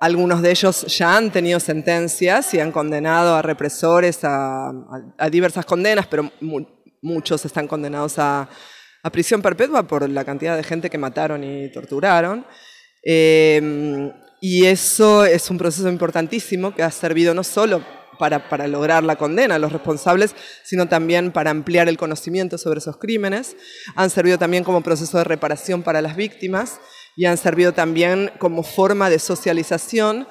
Algunos 0.00 0.40
de 0.40 0.50
ellos 0.50 0.86
ya 0.86 1.14
han 1.14 1.30
tenido 1.30 1.60
sentencias 1.60 2.54
y 2.54 2.58
han 2.58 2.72
condenado 2.72 3.34
a 3.34 3.42
represores 3.42 4.20
a, 4.22 4.72
diversas 5.30 5.66
condenas, 5.66 6.06
pero 6.06 6.32
mu 6.40 6.64
muchos 7.02 7.44
están 7.44 7.68
condenados 7.68 8.18
a, 8.18 8.48
prisión 9.12 9.42
perpetua 9.42 9.82
por 9.82 10.08
la 10.08 10.24
cantidad 10.24 10.56
de 10.56 10.62
gente 10.62 10.88
que 10.88 10.96
mataron 10.96 11.44
y 11.44 11.70
torturaron. 11.70 12.46
Eh, 13.04 14.10
y 14.40 14.64
eso 14.64 15.26
es 15.26 15.50
un 15.50 15.58
proceso 15.58 15.88
importantísimo 15.90 16.74
que 16.74 16.82
ha 16.82 16.90
servido 16.90 17.34
no 17.34 17.44
solo 17.44 17.84
para, 18.18 18.48
para, 18.48 18.66
lograr 18.68 19.04
la 19.04 19.16
condena 19.16 19.56
a 19.56 19.58
los 19.58 19.72
responsables, 19.72 20.34
sino 20.62 20.88
también 20.88 21.30
para 21.30 21.50
ampliar 21.50 21.88
el 21.88 21.98
conocimiento 21.98 22.56
sobre 22.56 22.78
esos 22.78 22.96
crímenes. 22.96 23.54
Han 23.96 24.08
servido 24.08 24.38
también 24.38 24.64
como 24.64 24.82
proceso 24.82 25.18
de 25.18 25.24
reparación 25.24 25.82
para 25.82 26.00
las 26.00 26.16
víctimas 26.16 26.80
y 27.16 27.26
han 27.26 27.36
servido 27.36 27.72
también 27.72 28.30
como 28.38 28.62
forma 28.62 29.10
de 29.10 29.18
socialización 29.18 30.26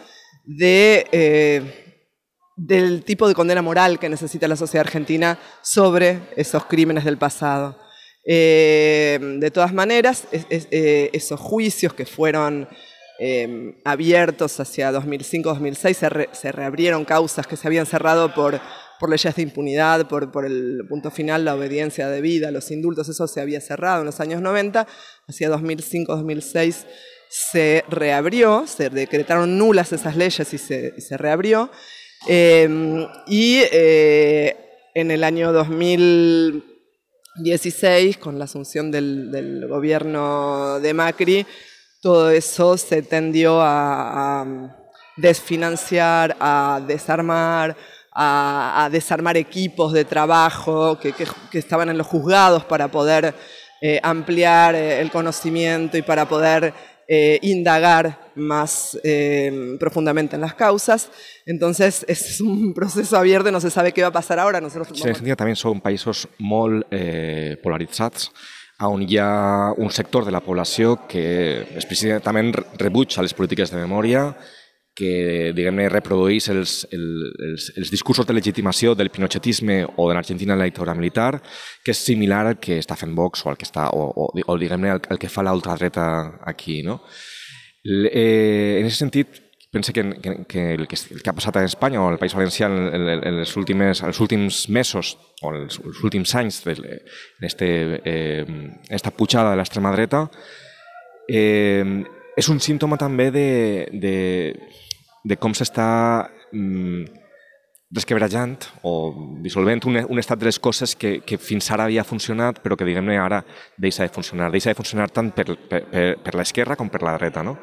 de, 0.46 1.06
eh, 1.12 2.06
del 2.56 3.04
tipo 3.04 3.28
de 3.28 3.36
condena 3.36 3.62
moral 3.62 4.00
que 4.00 4.10
necesita 4.10 4.48
la 4.48 4.56
sociedad 4.56 4.86
argentina 4.86 5.40
sobre 5.62 6.20
esos 6.36 6.66
crímenes 6.66 7.06
del 7.06 7.18
pasado. 7.18 7.78
Eh, 8.26 9.20
de 9.40 9.52
todas 9.52 9.74
maneras, 9.74 10.28
eh, 10.32 11.10
esos 11.14 11.40
juicios 11.40 11.94
que 11.94 12.06
fueron 12.06 12.68
abiertos 13.84 14.58
hacia 14.62 14.94
2005-2006 14.94 15.94
se, 15.94 16.30
se, 16.32 16.52
reabrieron 16.54 17.04
causas 17.04 17.46
que 17.46 17.58
se 17.58 17.68
habían 17.68 17.86
cerrado 17.86 18.34
por, 18.34 18.62
por 19.00 19.10
leyes 19.10 19.36
de 19.36 19.42
impunidad, 19.42 20.08
por, 20.08 20.46
el 20.46 20.86
punto 20.88 21.10
final, 21.10 21.46
la 21.46 21.56
obediencia 21.56 22.10
debida, 22.10 22.52
los 22.52 22.70
indultos, 22.70 23.08
eso 23.08 23.28
se 23.28 23.40
había 23.40 23.62
cerrado 23.62 24.02
en 24.02 24.08
los 24.08 24.20
años 24.20 24.42
90, 24.42 24.86
hacia 25.28 25.50
2005-2006 25.50 26.86
se 27.30 27.86
reabrió, 27.90 28.66
se 28.68 28.90
decretaron 28.90 29.58
nulas 29.58 29.94
esas 29.94 30.18
leyes 30.18 30.54
y 30.54 30.58
se, 30.58 31.18
reabrió, 31.18 31.72
eh, 32.28 32.68
y 33.28 33.62
eh, 33.72 34.58
en 34.96 35.12
el 35.12 35.24
año 35.24 35.54
2016, 35.54 38.18
con 38.18 38.38
la 38.40 38.46
asunción 38.46 38.90
del, 38.92 39.68
gobierno 39.70 40.80
de 40.80 40.92
Macri, 40.94 41.46
todo 42.02 42.32
eso 42.32 42.78
se 42.78 43.04
tendió 43.04 43.62
a 43.62 44.76
desfinanciar, 45.16 46.36
a 46.40 46.82
desarmar, 46.86 47.78
a, 48.12 48.86
a, 48.86 48.90
desarmar 48.90 49.38
equipos 49.38 49.94
de 49.94 50.06
trabajo 50.06 51.00
que, 51.00 51.14
que, 51.14 51.26
que, 51.52 51.60
estaban 51.60 51.90
en 51.90 51.98
los 51.98 52.08
juzgados 52.08 52.64
para 52.66 52.90
poder 52.90 53.34
eh, 53.82 54.00
ampliar 54.04 54.76
eh, 54.76 55.00
el 55.00 55.12
conocimiento 55.12 55.98
y 55.98 56.02
para 56.02 56.28
poder 56.28 56.74
eh, 57.12 57.40
indagar 57.42 58.30
más 58.36 58.96
eh, 59.04 59.76
profundamente 59.80 60.36
en 60.36 60.42
las 60.42 60.54
causas. 60.54 61.10
Entonces, 61.44 62.06
es 62.08 62.40
un 62.40 62.72
proceso 62.72 63.18
abierto 63.18 63.50
y 63.50 63.52
no 63.52 63.60
se 63.60 63.72
sabe 63.72 63.92
qué 63.92 64.04
va 64.04 64.10
a 64.10 64.12
pasar 64.12 64.38
ahora. 64.38 64.62
Nosotros 64.62 64.90
sí, 64.94 65.10
en 65.10 65.34
també 65.34 65.56
són 65.58 65.82
països 65.82 66.28
molt 66.38 66.86
eh, 66.94 67.58
polaritzats, 67.64 68.30
on 68.86 69.02
hi 69.04 69.18
ha 69.18 69.74
un 69.76 69.90
sector 69.90 70.24
de 70.24 70.32
la 70.32 70.44
població 70.46 71.08
que 71.10 71.66
explícitament 71.74 72.54
rebutja 72.78 73.26
les 73.26 73.34
polítiques 73.34 73.74
de 73.74 73.82
memòria, 73.82 74.30
que 75.00 75.52
diguem-ne 75.56 75.88
reprodueix 75.90 76.50
els, 76.52 76.76
els, 76.92 77.70
els 77.80 77.92
discursos 77.94 78.28
de 78.28 78.36
legitimació 78.36 78.94
del 79.00 79.12
pinochetisme 79.14 79.82
o 79.96 80.10
de 80.10 80.18
l'Argentina 80.18 80.56
en 80.56 80.62
la 80.62 80.68
dictadura 80.68 80.98
militar, 80.98 81.32
que 81.84 81.96
és 81.96 82.06
similar 82.12 82.46
al 82.46 82.60
que 82.60 82.82
està 82.84 83.00
fent 83.00 83.16
Vox 83.16 83.46
o 83.46 83.54
al 83.54 83.60
que, 83.60 83.68
està, 83.70 83.90
o, 83.96 84.10
o, 84.12 84.32
o 84.36 84.58
diguem-ne 84.60 84.98
el, 84.98 85.04
el 85.16 85.22
que 85.22 85.32
fa 85.32 85.46
l'ultradreta 85.48 86.10
aquí. 86.52 86.82
No? 86.84 87.00
Eh, 87.88 88.80
en 88.80 88.86
aquest 88.86 89.06
sentit, 89.06 89.40
pense 89.72 89.94
que, 89.94 90.04
que, 90.20 90.46
que, 90.46 90.74
el 90.74 90.88
que 90.88 90.98
el 91.14 91.22
que 91.22 91.30
ha 91.30 91.38
passat 91.38 91.60
a 91.60 91.64
Espanya 91.64 92.02
o 92.02 92.08
al 92.10 92.18
País 92.18 92.34
Valencià 92.34 92.68
en, 92.68 92.88
en, 92.90 93.10
en 93.22 93.42
els, 93.44 93.56
últims, 93.56 94.02
els 94.02 94.20
últims 94.20 94.64
mesos 94.74 95.14
o 95.44 95.54
els, 95.54 95.78
els 95.86 96.02
últims 96.04 96.34
anys 96.36 96.64
en 96.66 97.46
este, 97.46 97.70
eh, 98.04 98.46
esta 98.90 99.12
pujada 99.12 99.52
de 99.52 99.60
l'extrema 99.62 99.94
dreta 99.94 100.26
eh, 101.30 101.86
és 102.40 102.50
un 102.50 102.60
símptoma 102.64 102.98
també 102.98 103.30
de, 103.36 103.50
de, 103.94 104.16
de 105.24 105.38
com 105.38 105.54
s'està 105.54 105.90
mm, 106.54 107.06
resquebrajant 107.96 108.58
o 108.86 108.94
dissolvent 109.44 109.82
un, 109.90 110.00
un 110.06 110.22
estat 110.22 110.40
de 110.40 110.48
les 110.48 110.60
coses 110.62 110.96
que, 110.96 111.20
que 111.26 111.40
fins 111.42 111.72
ara 111.74 111.88
havia 111.90 112.06
funcionat 112.06 112.62
però 112.64 112.78
que 112.78 112.86
diguem-ne 112.86 113.18
ara 113.18 113.42
deixa 113.78 114.06
de 114.06 114.14
funcionar. 114.14 114.52
Deixa 114.54 114.74
de 114.74 114.78
funcionar 114.78 115.10
tant 115.10 115.32
per, 115.36 115.48
per, 115.70 115.86
per, 115.92 116.06
per 116.24 116.36
l'esquerra 116.38 116.78
com 116.78 116.90
per 116.90 117.02
la 117.04 117.18
dreta, 117.18 117.44
no? 117.44 117.58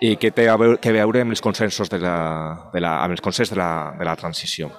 i 0.00 0.14
que 0.16 0.30
té 0.30 0.46
a 0.48 0.56
veure, 0.58 0.78
que 0.78 0.94
veure 0.94 1.22
amb 1.24 1.34
els 1.34 1.42
consensos 1.42 1.90
de 1.90 1.98
la, 1.98 2.16
de 2.72 2.82
la, 2.82 2.98
amb 3.02 3.16
els 3.16 3.22
consensos 3.24 3.54
de 3.54 3.58
la, 3.58 3.70
de 3.98 4.06
la 4.06 4.14
transició. 4.16 4.70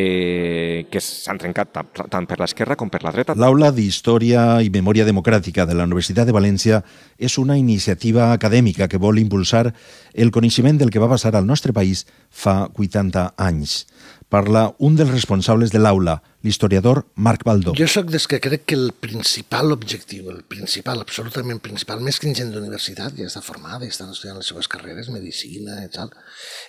Eh, 0.00 0.86
que 0.90 1.00
s'han 1.04 1.38
trencat 1.40 1.72
tant 1.72 2.28
per 2.28 2.38
l'esquerra 2.40 2.76
com 2.78 2.90
per 2.92 3.02
la 3.04 3.12
dreta. 3.14 3.36
L'aula 3.38 3.70
d'Història 3.74 4.60
i 4.64 4.70
Memòria 4.72 5.06
Democràtica 5.08 5.66
de 5.68 5.76
la 5.76 5.86
Universitat 5.88 6.28
de 6.28 6.36
València 6.36 6.80
és 7.18 7.36
una 7.42 7.58
iniciativa 7.60 8.30
acadèmica 8.32 8.88
que 8.88 9.00
vol 9.02 9.20
impulsar 9.20 9.68
el 10.14 10.32
coneixement 10.34 10.80
del 10.80 10.90
que 10.90 11.02
va 11.02 11.10
passar 11.10 11.34
al 11.36 11.46
nostre 11.46 11.74
país 11.76 12.06
fa 12.30 12.64
80 12.72 13.34
anys. 13.36 13.84
Parla 14.30 14.68
un 14.78 14.94
dels 14.94 15.10
responsables 15.10 15.72
de 15.74 15.80
l'aula, 15.82 16.20
l'historiador 16.46 17.02
Marc 17.16 17.42
Baldó. 17.44 17.74
Jo 17.74 17.88
sóc 17.90 18.12
des 18.14 18.28
que 18.30 18.38
crec 18.38 18.62
que 18.70 18.78
el 18.78 18.92
principal 18.94 19.74
objectiu, 19.74 20.30
el 20.30 20.44
principal, 20.46 21.02
absolutament 21.02 21.58
principal, 21.58 21.98
més 22.06 22.22
que 22.22 22.30
gent 22.30 22.54
d'universitat, 22.54 23.18
ja 23.18 23.26
està 23.26 23.42
formada, 23.42 23.82
ja 23.82 23.90
estan 23.90 24.14
estudiant 24.14 24.38
les 24.38 24.52
seves 24.52 24.70
carreres, 24.70 25.10
medicina 25.10 25.82
i 25.82 25.90
tal, 25.90 26.14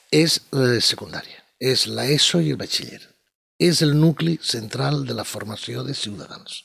és 0.10 0.42
la 0.58 0.82
secundària, 0.82 1.46
és 1.62 1.86
l'ESO 1.86 2.42
i 2.42 2.56
el 2.56 2.58
batxiller 2.58 3.11
és 3.62 3.82
el 3.86 3.94
nucli 4.00 4.40
central 4.42 5.04
de 5.06 5.14
la 5.14 5.26
formació 5.28 5.84
de 5.86 5.94
ciutadans. 5.94 6.64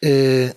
Eh, 0.00 0.52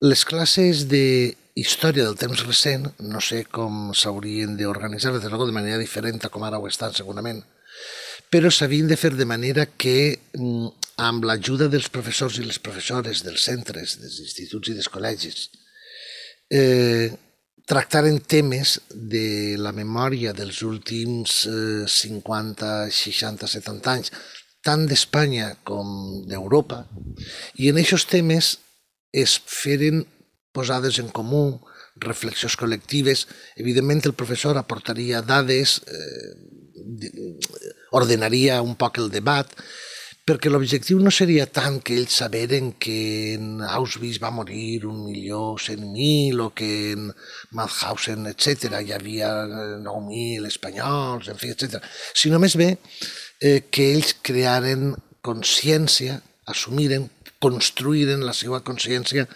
les 0.00 0.24
classes 0.26 0.86
de 0.90 1.36
història 1.56 2.04
del 2.04 2.18
temps 2.20 2.42
recent, 2.44 2.88
no 3.00 3.20
sé 3.24 3.44
com 3.48 3.92
s'haurien 3.94 4.56
d'organitzar, 4.58 5.12
des 5.14 5.24
de 5.24 5.52
manera 5.54 5.78
diferent 5.78 6.18
a 6.24 6.28
com 6.28 6.44
ara 6.44 6.58
ho 6.58 6.66
estan 6.68 6.92
segurament, 6.94 7.44
però 8.30 8.50
s'havien 8.50 8.88
de 8.90 8.98
fer 8.98 9.14
de 9.14 9.24
manera 9.24 9.66
que, 9.66 10.18
mm, 10.34 10.66
amb 10.96 11.24
l'ajuda 11.24 11.68
dels 11.68 11.88
professors 11.88 12.38
i 12.38 12.44
les 12.44 12.58
professores 12.58 13.22
dels 13.22 13.44
centres, 13.44 13.98
dels 14.00 14.18
instituts 14.20 14.68
i 14.68 14.74
dels 14.74 14.90
col·legis, 14.90 15.48
eh, 16.50 17.12
tractaren 17.66 18.20
temes 18.20 18.80
de 18.90 19.56
la 19.58 19.72
memòria 19.72 20.32
dels 20.32 20.62
últims 20.62 21.46
eh, 21.46 21.86
50, 21.86 22.90
60, 22.90 23.46
70 23.46 23.92
anys, 23.92 24.12
tant 24.66 24.84
d'Espanya 24.90 25.52
com 25.68 25.88
d'Europa, 26.26 26.82
i 27.62 27.70
en 27.70 27.80
aquests 27.82 28.10
temes 28.10 28.52
es 29.14 29.38
feren 29.46 30.04
posades 30.56 31.00
en 31.02 31.08
comú, 31.14 31.60
reflexions 32.02 32.56
col·lectives. 32.60 33.26
Evidentment, 33.62 34.04
el 34.04 34.16
professor 34.18 34.58
aportaria 34.58 35.22
dades, 35.24 35.80
eh, 35.88 36.32
ordenaria 37.96 38.62
un 38.62 38.74
poc 38.76 38.98
el 39.00 39.10
debat, 39.10 39.52
perquè 40.26 40.50
l'objectiu 40.50 40.98
no 40.98 41.12
seria 41.14 41.44
tant 41.46 41.76
que 41.86 41.94
ells 41.94 42.16
saberen 42.18 42.72
que 42.82 42.96
en 43.36 43.60
Auschwitz 43.62 44.18
va 44.22 44.32
morir 44.34 44.82
un 44.90 45.04
milió 45.04 45.54
cent 45.62 45.84
mil 45.92 46.40
o 46.42 46.48
que 46.50 46.70
en 46.96 47.12
Mauthausen, 47.54 48.26
etc., 48.32 48.80
hi 48.82 48.90
havia 48.96 49.30
9.000 49.84 50.50
espanyols, 50.50 51.30
en 51.30 51.38
fi, 51.38 51.52
etc., 51.54 51.78
sinó 52.10 52.42
més 52.42 52.58
bé 52.58 52.72
eh, 53.40 53.62
que 53.70 53.92
ells 53.94 54.14
crearen 54.26 54.94
consciència, 55.26 56.20
assumiren, 56.46 57.10
construïren 57.42 58.24
la 58.24 58.34
seva 58.36 58.62
consciència 58.64 59.26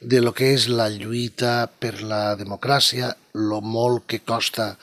de 0.00 0.20
lo 0.20 0.32
que 0.36 0.52
és 0.54 0.66
la 0.68 0.88
lluita 0.92 1.68
per 1.80 2.00
la 2.02 2.34
democràcia, 2.36 3.14
lo 3.34 3.60
molt 3.60 4.06
que 4.10 4.20
costa 4.20 4.74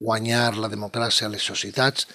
guanyar 0.00 0.56
la 0.56 0.68
democràcia 0.72 1.28
a 1.28 1.32
les 1.32 1.44
societats 1.44 2.08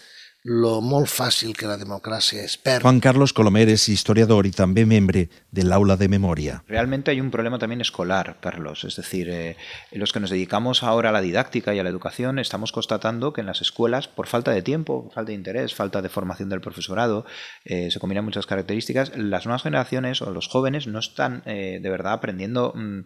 lo 0.45 0.77
molt 0.79 1.09
fàcil 1.09 1.55
que 1.57 1.65
la 1.65 1.75
democracia 1.75 2.43
es 2.43 2.55
perd. 2.61 2.83
Juan 2.83 2.99
Carlos 2.99 3.33
Colomer 3.33 3.67
es 3.67 3.89
historiador 3.89 4.45
y 4.45 4.51
también 4.51 4.87
miembro 4.87 5.21
del 5.49 5.71
aula 5.73 5.97
de 5.97 6.07
memoria. 6.07 6.63
Realmente 6.67 7.09
hay 7.09 7.19
un 7.19 7.31
problema 7.31 7.57
también 7.57 7.81
escolar, 7.81 8.37
Carlos. 8.41 8.83
Es 8.83 8.95
decir, 8.95 9.27
eh, 9.27 9.57
los 9.91 10.13
que 10.13 10.19
nos 10.19 10.29
dedicamos 10.29 10.83
ahora 10.83 11.09
a 11.09 11.11
la 11.11 11.21
didáctica 11.21 11.73
y 11.73 11.79
a 11.79 11.83
la 11.83 11.89
educación 11.89 12.37
estamos 12.37 12.71
constatando 12.71 13.33
que 13.33 13.41
en 13.41 13.47
las 13.47 13.61
escuelas, 13.61 14.07
por 14.07 14.27
falta 14.27 14.51
de 14.51 14.61
tiempo, 14.61 15.09
falta 15.15 15.29
de 15.29 15.35
interés, 15.35 15.73
falta 15.73 16.03
de 16.03 16.09
formación 16.09 16.49
del 16.49 16.61
profesorado, 16.61 17.25
eh, 17.63 17.89
se 17.89 17.99
combinan 17.99 18.25
muchas 18.25 18.45
características, 18.45 19.17
las 19.17 19.47
nuevas 19.47 19.63
generaciones 19.63 20.21
o 20.21 20.29
los 20.29 20.47
jóvenes 20.47 20.85
no 20.85 20.99
están 20.99 21.41
eh, 21.47 21.79
de 21.81 21.89
verdad 21.89 22.13
aprendiendo... 22.13 22.71
Mmm, 22.75 23.01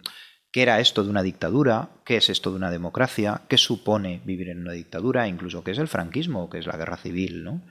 qué 0.51 0.63
era 0.63 0.79
esto 0.79 1.03
de 1.03 1.09
una 1.09 1.21
dictadura, 1.21 1.89
qué 2.05 2.17
es 2.17 2.29
esto 2.29 2.49
de 2.49 2.55
una 2.55 2.71
democracia, 2.71 3.41
qué 3.47 3.57
supone 3.57 4.21
vivir 4.25 4.49
en 4.49 4.61
una 4.61 4.73
dictadura, 4.73 5.27
incluso 5.27 5.63
qué 5.63 5.71
es 5.71 5.77
el 5.77 5.87
franquismo, 5.87 6.49
qué 6.49 6.57
es 6.57 6.65
la 6.65 6.77
guerra 6.77 6.97
civil, 6.97 7.43
¿no? 7.43 7.61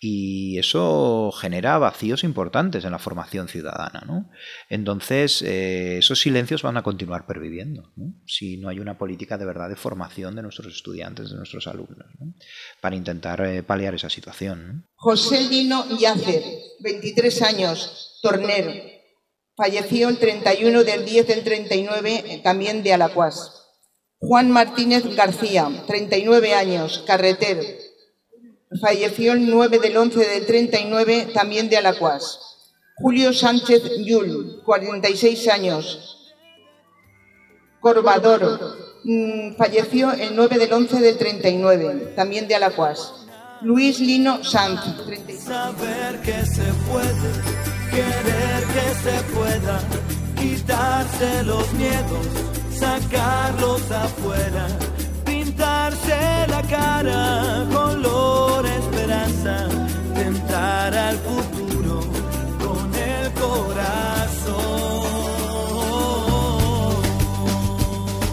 Y 0.00 0.58
eso 0.58 1.32
genera 1.32 1.78
vacíos 1.78 2.22
importantes 2.22 2.84
en 2.84 2.92
la 2.92 2.98
formación 2.98 3.48
ciudadana, 3.48 4.04
¿no? 4.06 4.30
Entonces, 4.68 5.42
eh, 5.42 5.98
esos 5.98 6.20
silencios 6.20 6.62
van 6.62 6.76
a 6.76 6.82
continuar 6.82 7.26
perviviendo, 7.26 7.92
¿no? 7.96 8.14
si 8.26 8.58
no 8.58 8.68
hay 8.68 8.78
una 8.78 8.98
política 8.98 9.38
de 9.38 9.46
verdad 9.46 9.68
de 9.68 9.76
formación 9.76 10.36
de 10.36 10.42
nuestros 10.42 10.72
estudiantes, 10.72 11.30
de 11.30 11.36
nuestros 11.36 11.66
alumnos, 11.66 12.06
¿no? 12.20 12.34
para 12.80 12.94
intentar 12.94 13.40
eh, 13.44 13.62
paliar 13.62 13.94
esa 13.94 14.10
situación. 14.10 14.68
¿no? 14.68 14.84
José 14.94 15.48
Lino 15.48 15.98
Yacer, 15.98 16.44
23 16.80 17.42
años, 17.42 18.18
tornero, 18.22 18.72
falleció 19.58 20.08
el 20.08 20.18
31 20.18 20.84
del 20.84 21.04
10 21.04 21.26
del 21.26 21.42
39, 21.42 22.24
eh, 22.26 22.40
también 22.44 22.84
de 22.84 22.92
Alacuás. 22.94 23.64
Juan 24.20 24.52
Martínez 24.52 25.04
García, 25.16 25.68
39 25.86 26.54
años, 26.54 27.02
carretero. 27.04 27.62
Falleció 28.80 29.32
el 29.32 29.50
9 29.50 29.80
del 29.80 29.96
11 29.96 30.18
del 30.20 30.46
39, 30.46 31.30
también 31.34 31.68
de 31.68 31.76
Alacuás. 31.76 32.38
Julio 32.98 33.32
Sánchez 33.32 33.82
Yul, 34.04 34.62
46 34.64 35.48
años, 35.48 36.34
Corvador. 37.80 38.76
Mm, 39.02 39.56
falleció 39.56 40.12
el 40.12 40.36
9 40.36 40.58
del 40.58 40.72
11 40.72 41.00
del 41.00 41.18
39, 41.18 42.12
también 42.14 42.46
de 42.46 42.54
Alacuás. 42.54 43.12
Luis 43.62 43.98
Lino 43.98 44.44
Sanz, 44.44 44.80
36 45.04 45.50
Querer 47.98 48.62
que 48.74 48.88
se 49.02 49.16
pueda 49.34 49.76
quitarse 50.36 51.42
los 51.42 51.72
miedos, 51.72 52.26
sacarlos 52.70 53.90
afuera, 53.90 54.68
pintarse 55.24 56.46
la 56.48 56.62
cara, 56.62 57.66
color 57.72 58.64
esperanza, 58.66 59.66
tentar 60.14 60.94
al 60.94 61.16
futuro 61.16 62.00
con 62.62 62.94
el 62.94 63.32
corazón. 63.32 64.68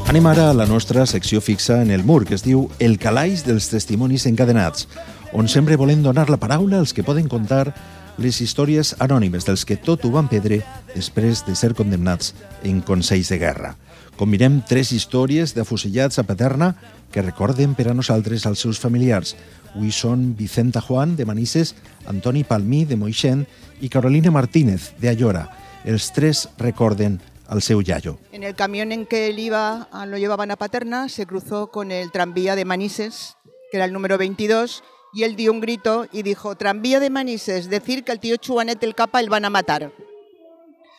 Anem 0.05 0.27
a 0.27 0.53
la 0.53 0.67
nostra 0.67 1.07
secció 1.07 1.41
fixa 1.41 1.81
en 1.81 1.89
el 1.89 2.03
mur, 2.03 2.23
que 2.23 2.35
es 2.35 2.45
diu 2.45 2.69
El 2.77 2.99
calaix 2.99 3.41
dels 3.49 3.73
testimonis 3.73 4.27
encadenats, 4.29 4.85
on 5.33 5.49
sempre 5.49 5.75
volem 5.75 6.05
donar 6.05 6.29
la 6.29 6.37
paraula 6.37 6.77
als 6.77 6.93
que 6.93 7.03
poden 7.03 7.27
contar 7.27 7.73
les 8.17 8.39
històries 8.41 8.93
anònimes 9.03 9.45
dels 9.47 9.65
que 9.67 9.77
tot 9.77 10.05
ho 10.05 10.11
van 10.13 10.29
perdre 10.31 10.61
després 10.93 11.43
de 11.47 11.55
ser 11.55 11.73
condemnats 11.75 12.33
en 12.63 12.81
consells 12.81 13.31
de 13.33 13.39
guerra. 13.41 13.75
Combinem 14.15 14.61
tres 14.63 14.93
històries 14.95 15.51
d'afusellats 15.55 16.21
a 16.21 16.23
Paterna 16.23 16.71
que 17.11 17.23
recorden 17.23 17.75
per 17.75 17.89
a 17.91 17.93
nosaltres 17.93 18.45
als 18.47 18.63
seus 18.63 18.79
familiars. 18.79 19.35
Avui 19.73 19.91
són 19.91 20.29
Vicenta 20.39 20.79
Juan, 20.79 21.17
de 21.19 21.27
Manises, 21.27 21.75
Antoni 22.07 22.45
Palmí, 22.47 22.85
de 22.87 22.95
Moixent, 22.95 23.43
i 23.81 23.89
Carolina 23.89 24.31
Martínez, 24.31 24.93
de 24.99 25.09
Ayora. 25.11 25.49
Els 25.83 26.13
tres 26.15 26.47
recorden 26.57 27.19
al 27.47 27.61
seu 27.61 27.81
yayo. 27.81 28.17
En 28.31 28.43
el 28.43 28.55
camión 28.55 28.91
en 28.91 29.05
que 29.05 29.27
él 29.27 29.39
iba, 29.39 29.89
lo 30.07 30.17
llevaban 30.17 30.51
a 30.51 30.55
Paterna, 30.55 31.09
se 31.09 31.25
cruzó 31.25 31.67
con 31.67 31.91
el 31.91 32.11
tranvía 32.11 32.55
de 32.55 32.65
Manises, 32.65 33.35
que 33.69 33.77
era 33.77 33.85
el 33.85 33.93
número 33.93 34.17
22, 34.17 34.83
y 35.13 35.23
él 35.23 35.35
dio 35.35 35.51
un 35.51 35.61
grito 35.61 36.07
y 36.11 36.23
dijo, 36.23 36.55
tranvía 36.55 36.99
de 36.99 37.09
Manises, 37.09 37.69
decir 37.69 38.03
que 38.03 38.11
al 38.11 38.19
tío 38.19 38.37
Chuanet 38.37 38.83
el 38.83 38.95
Capa 38.95 39.19
el 39.19 39.29
van 39.29 39.45
a 39.45 39.49
matar. 39.49 39.91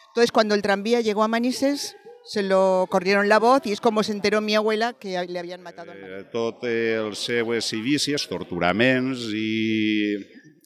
Entonces 0.08 0.32
cuando 0.32 0.54
el 0.54 0.62
tranvía 0.62 1.00
llegó 1.00 1.22
a 1.22 1.28
Manises, 1.28 1.96
se 2.26 2.42
lo 2.42 2.86
corrieron 2.90 3.28
la 3.28 3.38
voz 3.38 3.68
i 3.70 3.72
és 3.72 3.80
com 3.80 4.02
se 4.02 4.10
enteró 4.10 4.40
mi 4.42 4.56
abuela 4.58 4.90
que 4.98 5.14
li 5.30 5.38
havien 5.38 5.62
matat 5.62 5.86
al 5.86 5.94
eh, 5.94 6.24
Tot 6.32 6.64
els 6.66 7.22
seues 7.22 7.68
civícies, 7.70 8.26
torturaments 8.26 9.28
i, 9.30 10.18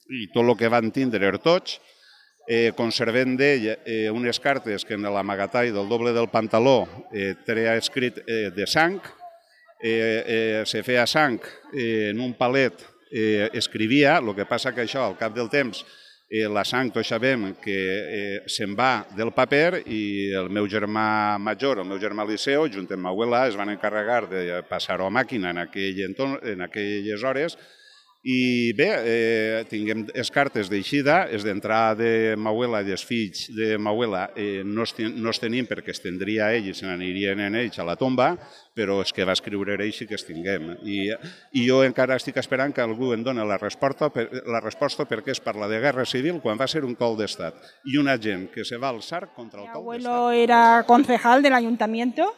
i 0.09 0.25
tot 0.33 0.41
el 0.41 0.57
que 0.57 0.71
van 0.73 0.89
tindre 0.91 1.29
tots, 1.37 1.77
eh, 2.49 2.73
conservem 2.73 3.37
d'ell 3.37 3.67
eh, 3.75 4.09
unes 4.09 4.41
cartes 4.41 4.83
que 4.83 4.97
en 4.97 5.05
l'amagatall 5.05 5.69
del 5.75 5.89
doble 5.89 6.15
del 6.17 6.31
pantaló 6.33 6.87
eh, 7.13 7.35
tenia 7.45 7.77
escrit 7.77 8.17
eh, 8.25 8.49
de 8.55 8.65
sang, 8.65 8.97
eh, 9.83 9.91
eh, 10.25 10.63
se 10.65 10.81
feia 10.81 11.05
sang 11.05 11.37
eh, 11.73 12.09
en 12.09 12.25
un 12.25 12.33
palet 12.33 12.81
eh, 13.11 13.49
escrivia, 13.53 14.17
el 14.17 14.33
que 14.35 14.47
passa 14.47 14.73
que 14.73 14.85
això, 14.85 15.05
al 15.05 15.17
cap 15.19 15.35
del 15.35 15.49
temps, 15.51 15.83
eh, 16.31 16.47
la 16.47 16.63
sang 16.63 16.93
tots 16.95 17.11
sabem 17.11 17.49
que 17.61 17.75
eh, 17.75 18.39
se'n 18.47 18.71
va 18.77 19.05
del 19.17 19.33
paper 19.35 19.83
i 19.91 20.31
el 20.39 20.47
meu 20.49 20.69
germà 20.71 21.37
major, 21.43 21.83
el 21.83 21.89
meu 21.89 21.99
germà 21.99 22.25
Liceu, 22.25 22.69
junt 22.71 22.87
amb 22.95 23.11
abuela, 23.11 23.43
es 23.51 23.59
van 23.59 23.73
encarregar 23.75 24.23
de 24.31 24.61
passar-ho 24.69 25.09
a 25.09 25.13
màquina 25.13 25.51
en, 25.51 25.59
aquell 25.65 25.99
entorn, 26.07 26.39
en 26.53 26.63
aquelles 26.63 27.23
hores 27.27 27.57
I 28.21 28.69
bé, 28.77 28.87
eh, 29.01 29.61
tinguem 29.65 30.03
les 30.13 30.29
cartes 30.29 30.67
d'eixida, 30.69 31.23
és 31.33 31.41
d'entrar 31.41 31.95
de 31.97 32.35
Mauela 32.37 32.83
i 32.83 32.85
dels 32.85 33.01
fills 33.01 33.47
de 33.57 33.79
Mauela 33.81 34.27
eh, 34.37 34.61
no, 34.61 34.85
es, 34.85 34.93
ten, 34.93 35.15
no 35.17 35.33
es 35.33 35.41
tenim 35.41 35.65
perquè 35.65 35.89
es 35.89 36.03
tindria 36.03 36.51
ell 36.53 36.69
i 36.69 36.75
se 36.77 36.85
n'anirien 36.85 37.41
en 37.41 37.57
ells 37.57 37.81
a 37.81 37.87
la 37.87 37.95
tomba, 37.97 38.35
però 38.77 38.99
és 39.01 39.09
que 39.09 39.25
va 39.25 39.33
escriure 39.33 39.73
ell 39.73 39.89
sí 39.97 40.05
que 40.05 40.19
es 40.19 40.27
tinguem. 40.27 40.69
I, 40.85 41.09
I 41.57 41.65
jo 41.65 41.81
encara 41.81 42.19
estic 42.21 42.37
esperant 42.37 42.77
que 42.77 42.85
algú 42.85 43.09
em 43.15 43.25
doni 43.25 43.41
la 43.41 43.57
resposta, 43.57 44.11
per, 44.13 44.27
la 44.45 44.61
resposta 44.61 45.09
perquè 45.09 45.33
es 45.33 45.41
parla 45.41 45.65
de 45.71 45.81
guerra 45.81 46.05
civil 46.05 46.37
quan 46.45 46.61
va 46.61 46.69
ser 46.69 46.85
un 46.85 46.93
col 46.93 47.17
d'estat 47.17 47.57
i 47.89 47.97
una 47.97 48.19
gent 48.21 48.51
que 48.53 48.61
se 48.61 48.77
va 48.77 48.93
alçar 48.93 49.31
contra 49.33 49.63
el 49.63 49.65
Mi 49.65 49.73
col 49.73 49.81
abuelo 49.81 50.29
era 50.29 50.83
concejal 50.85 51.41
del 51.41 51.57
ayuntamiento, 51.57 52.35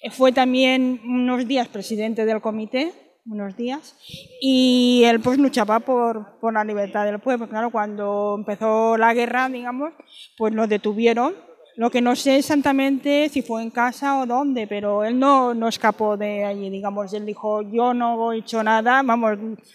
eh, 0.00 0.10
fue 0.10 0.32
también 0.32 1.02
unos 1.04 1.46
días 1.46 1.68
presidente 1.68 2.24
del 2.24 2.40
comité, 2.40 2.94
unos 3.28 3.56
días, 3.56 3.96
y 4.40 5.02
él 5.04 5.20
pues 5.20 5.38
luchaba 5.38 5.80
por, 5.80 6.38
por 6.40 6.52
la 6.52 6.64
libertad 6.64 7.04
del 7.04 7.18
pueblo. 7.18 7.48
Claro, 7.48 7.70
cuando 7.70 8.34
empezó 8.38 8.96
la 8.96 9.14
guerra, 9.14 9.48
digamos, 9.48 9.92
pues 10.36 10.54
lo 10.54 10.66
detuvieron. 10.66 11.34
Lo 11.76 11.90
que 11.90 12.00
no 12.00 12.16
sé 12.16 12.38
exactamente 12.38 13.28
si 13.28 13.42
fue 13.42 13.62
en 13.62 13.70
casa 13.70 14.20
o 14.20 14.26
dónde, 14.26 14.66
pero 14.66 15.04
él 15.04 15.18
no, 15.18 15.52
no 15.52 15.68
escapó 15.68 16.16
de 16.16 16.42
allí, 16.42 16.70
digamos. 16.70 17.12
Él 17.12 17.26
dijo, 17.26 17.60
yo 17.60 17.92
no 17.92 18.32
he 18.32 18.38
hecho 18.38 18.62
nada, 18.62 19.02
vamos, 19.02 19.32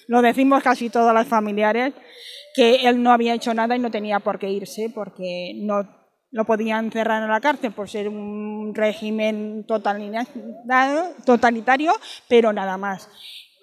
lo 0.08 0.22
decimos 0.24 0.64
casi 0.64 0.90
todas 0.90 1.14
las 1.14 1.28
familiares, 1.28 1.94
que 2.56 2.88
él 2.88 3.04
no 3.04 3.12
había 3.12 3.36
hecho 3.36 3.54
nada 3.54 3.76
y 3.76 3.80
no 3.80 3.92
tenía 3.92 4.20
por 4.20 4.40
qué 4.40 4.50
irse 4.50 4.90
porque 4.90 5.54
no 5.58 5.88
lo 6.32 6.46
podían 6.46 6.92
cerrar 6.92 7.22
en 7.22 7.30
la 7.30 7.42
cárcel 7.42 7.72
por 7.74 7.90
ser 7.90 8.08
un 8.08 8.74
régimen 8.74 9.66
totalitario, 11.26 11.94
pero 12.28 12.54
nada 12.54 12.78
más. 12.78 13.10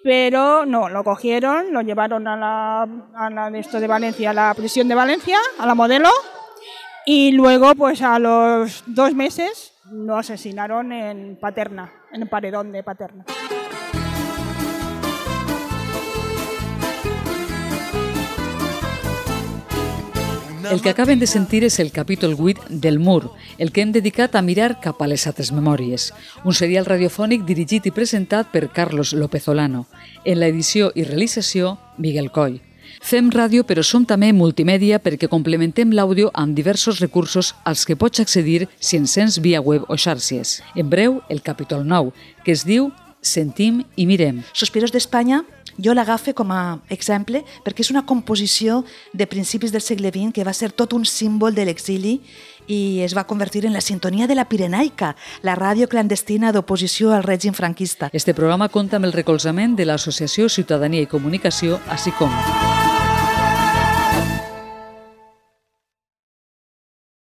Pero 0.03 0.65
no, 0.65 0.89
lo 0.89 1.03
cogieron, 1.03 1.73
lo 1.73 1.81
llevaron 1.81 2.27
a 2.27 2.37
la, 2.37 2.81
a 3.15 3.29
la 3.29 3.49
de 3.51 3.59
esto 3.59 3.79
de 3.79 3.87
Valencia, 3.87 4.29
a 4.29 4.33
la 4.33 4.53
prisión 4.53 4.87
de 4.87 4.95
Valencia, 4.95 5.37
a 5.57 5.65
la 5.65 5.75
modelo, 5.75 6.09
y 7.05 7.31
luego, 7.31 7.75
pues 7.75 8.01
a 8.01 8.19
los 8.19 8.83
dos 8.85 9.13
meses, 9.13 9.73
lo 9.91 10.17
asesinaron 10.17 10.91
en 10.91 11.37
Paterna, 11.39 11.91
en 12.11 12.21
el 12.21 12.29
paredón 12.29 12.71
de 12.71 12.83
Paterna. 12.83 13.25
El 20.67 20.81
que 20.81 20.89
acaben 20.89 21.19
de 21.19 21.27
sentir 21.27 21.63
és 21.63 21.79
el 21.79 21.91
capítol 21.91 22.35
8 22.37 22.67
del 22.69 22.99
Mur, 22.99 23.31
el 23.57 23.71
que 23.71 23.81
hem 23.81 23.91
dedicat 23.95 24.35
a 24.35 24.41
mirar 24.41 24.79
cap 24.83 24.99
a 25.01 25.07
les 25.07 25.25
altres 25.29 25.53
memòries, 25.55 26.09
un 26.43 26.53
serial 26.53 26.85
radiofònic 26.85 27.45
dirigit 27.47 27.87
i 27.87 27.93
presentat 27.95 28.51
per 28.51 28.67
Carlos 28.75 29.13
López 29.13 29.47
Olano, 29.47 29.85
en 30.25 30.39
l'edició 30.41 30.91
i 30.95 31.05
realització 31.07 31.77
Miguel 31.97 32.31
Coll. 32.35 32.59
Fem 32.99 33.29
ràdio 33.31 33.63
però 33.63 33.83
som 33.85 34.05
també 34.05 34.33
multimèdia 34.33 34.99
perquè 34.99 35.29
complementem 35.31 35.93
l'àudio 35.95 36.31
amb 36.33 36.57
diversos 36.57 36.99
recursos 36.99 37.53
als 37.63 37.85
que 37.85 37.95
pots 37.95 38.19
accedir 38.19 38.67
si 38.79 38.97
ens 38.97 39.13
sents 39.15 39.39
via 39.39 39.61
web 39.61 39.85
o 39.87 39.95
xarxes. 39.95 40.59
En 40.75 40.89
breu, 40.89 41.21
el 41.29 41.41
capítol 41.41 41.87
9, 41.87 42.11
que 42.43 42.51
es 42.51 42.65
diu 42.65 42.91
Sentim 43.21 43.83
i 43.99 44.05
mirem. 44.07 44.43
Sospiros 44.53 44.93
d'Espanya 44.95 45.43
jo 45.79 45.95
l'agafe 45.95 46.35
com 46.35 46.51
a 46.51 46.79
exemple 46.91 47.43
perquè 47.65 47.85
és 47.85 47.91
una 47.93 48.05
composició 48.05 48.83
de 49.13 49.27
principis 49.27 49.71
del 49.71 49.81
segle 49.81 50.11
XX 50.11 50.33
que 50.35 50.45
va 50.45 50.53
ser 50.53 50.71
tot 50.71 50.93
un 50.93 51.05
símbol 51.05 51.55
de 51.55 51.65
l'exili 51.65 52.19
i 52.69 53.01
es 53.01 53.15
va 53.17 53.25
convertir 53.25 53.65
en 53.65 53.73
la 53.73 53.81
sintonia 53.81 54.27
de 54.27 54.35
la 54.37 54.45
Pirenaica, 54.45 55.15
la 55.41 55.55
ràdio 55.57 55.89
clandestina 55.89 56.53
d'oposició 56.53 57.15
al 57.15 57.25
règim 57.25 57.57
franquista. 57.57 58.11
Este 58.13 58.35
programa 58.37 58.69
compta 58.69 59.01
amb 59.01 59.09
el 59.09 59.15
recolzament 59.17 59.75
de 59.75 59.89
l'Associació 59.89 60.49
Ciutadania 60.49 61.01
i 61.01 61.09
Comunicació, 61.09 61.81
així 61.89 62.13
com... 62.19 62.29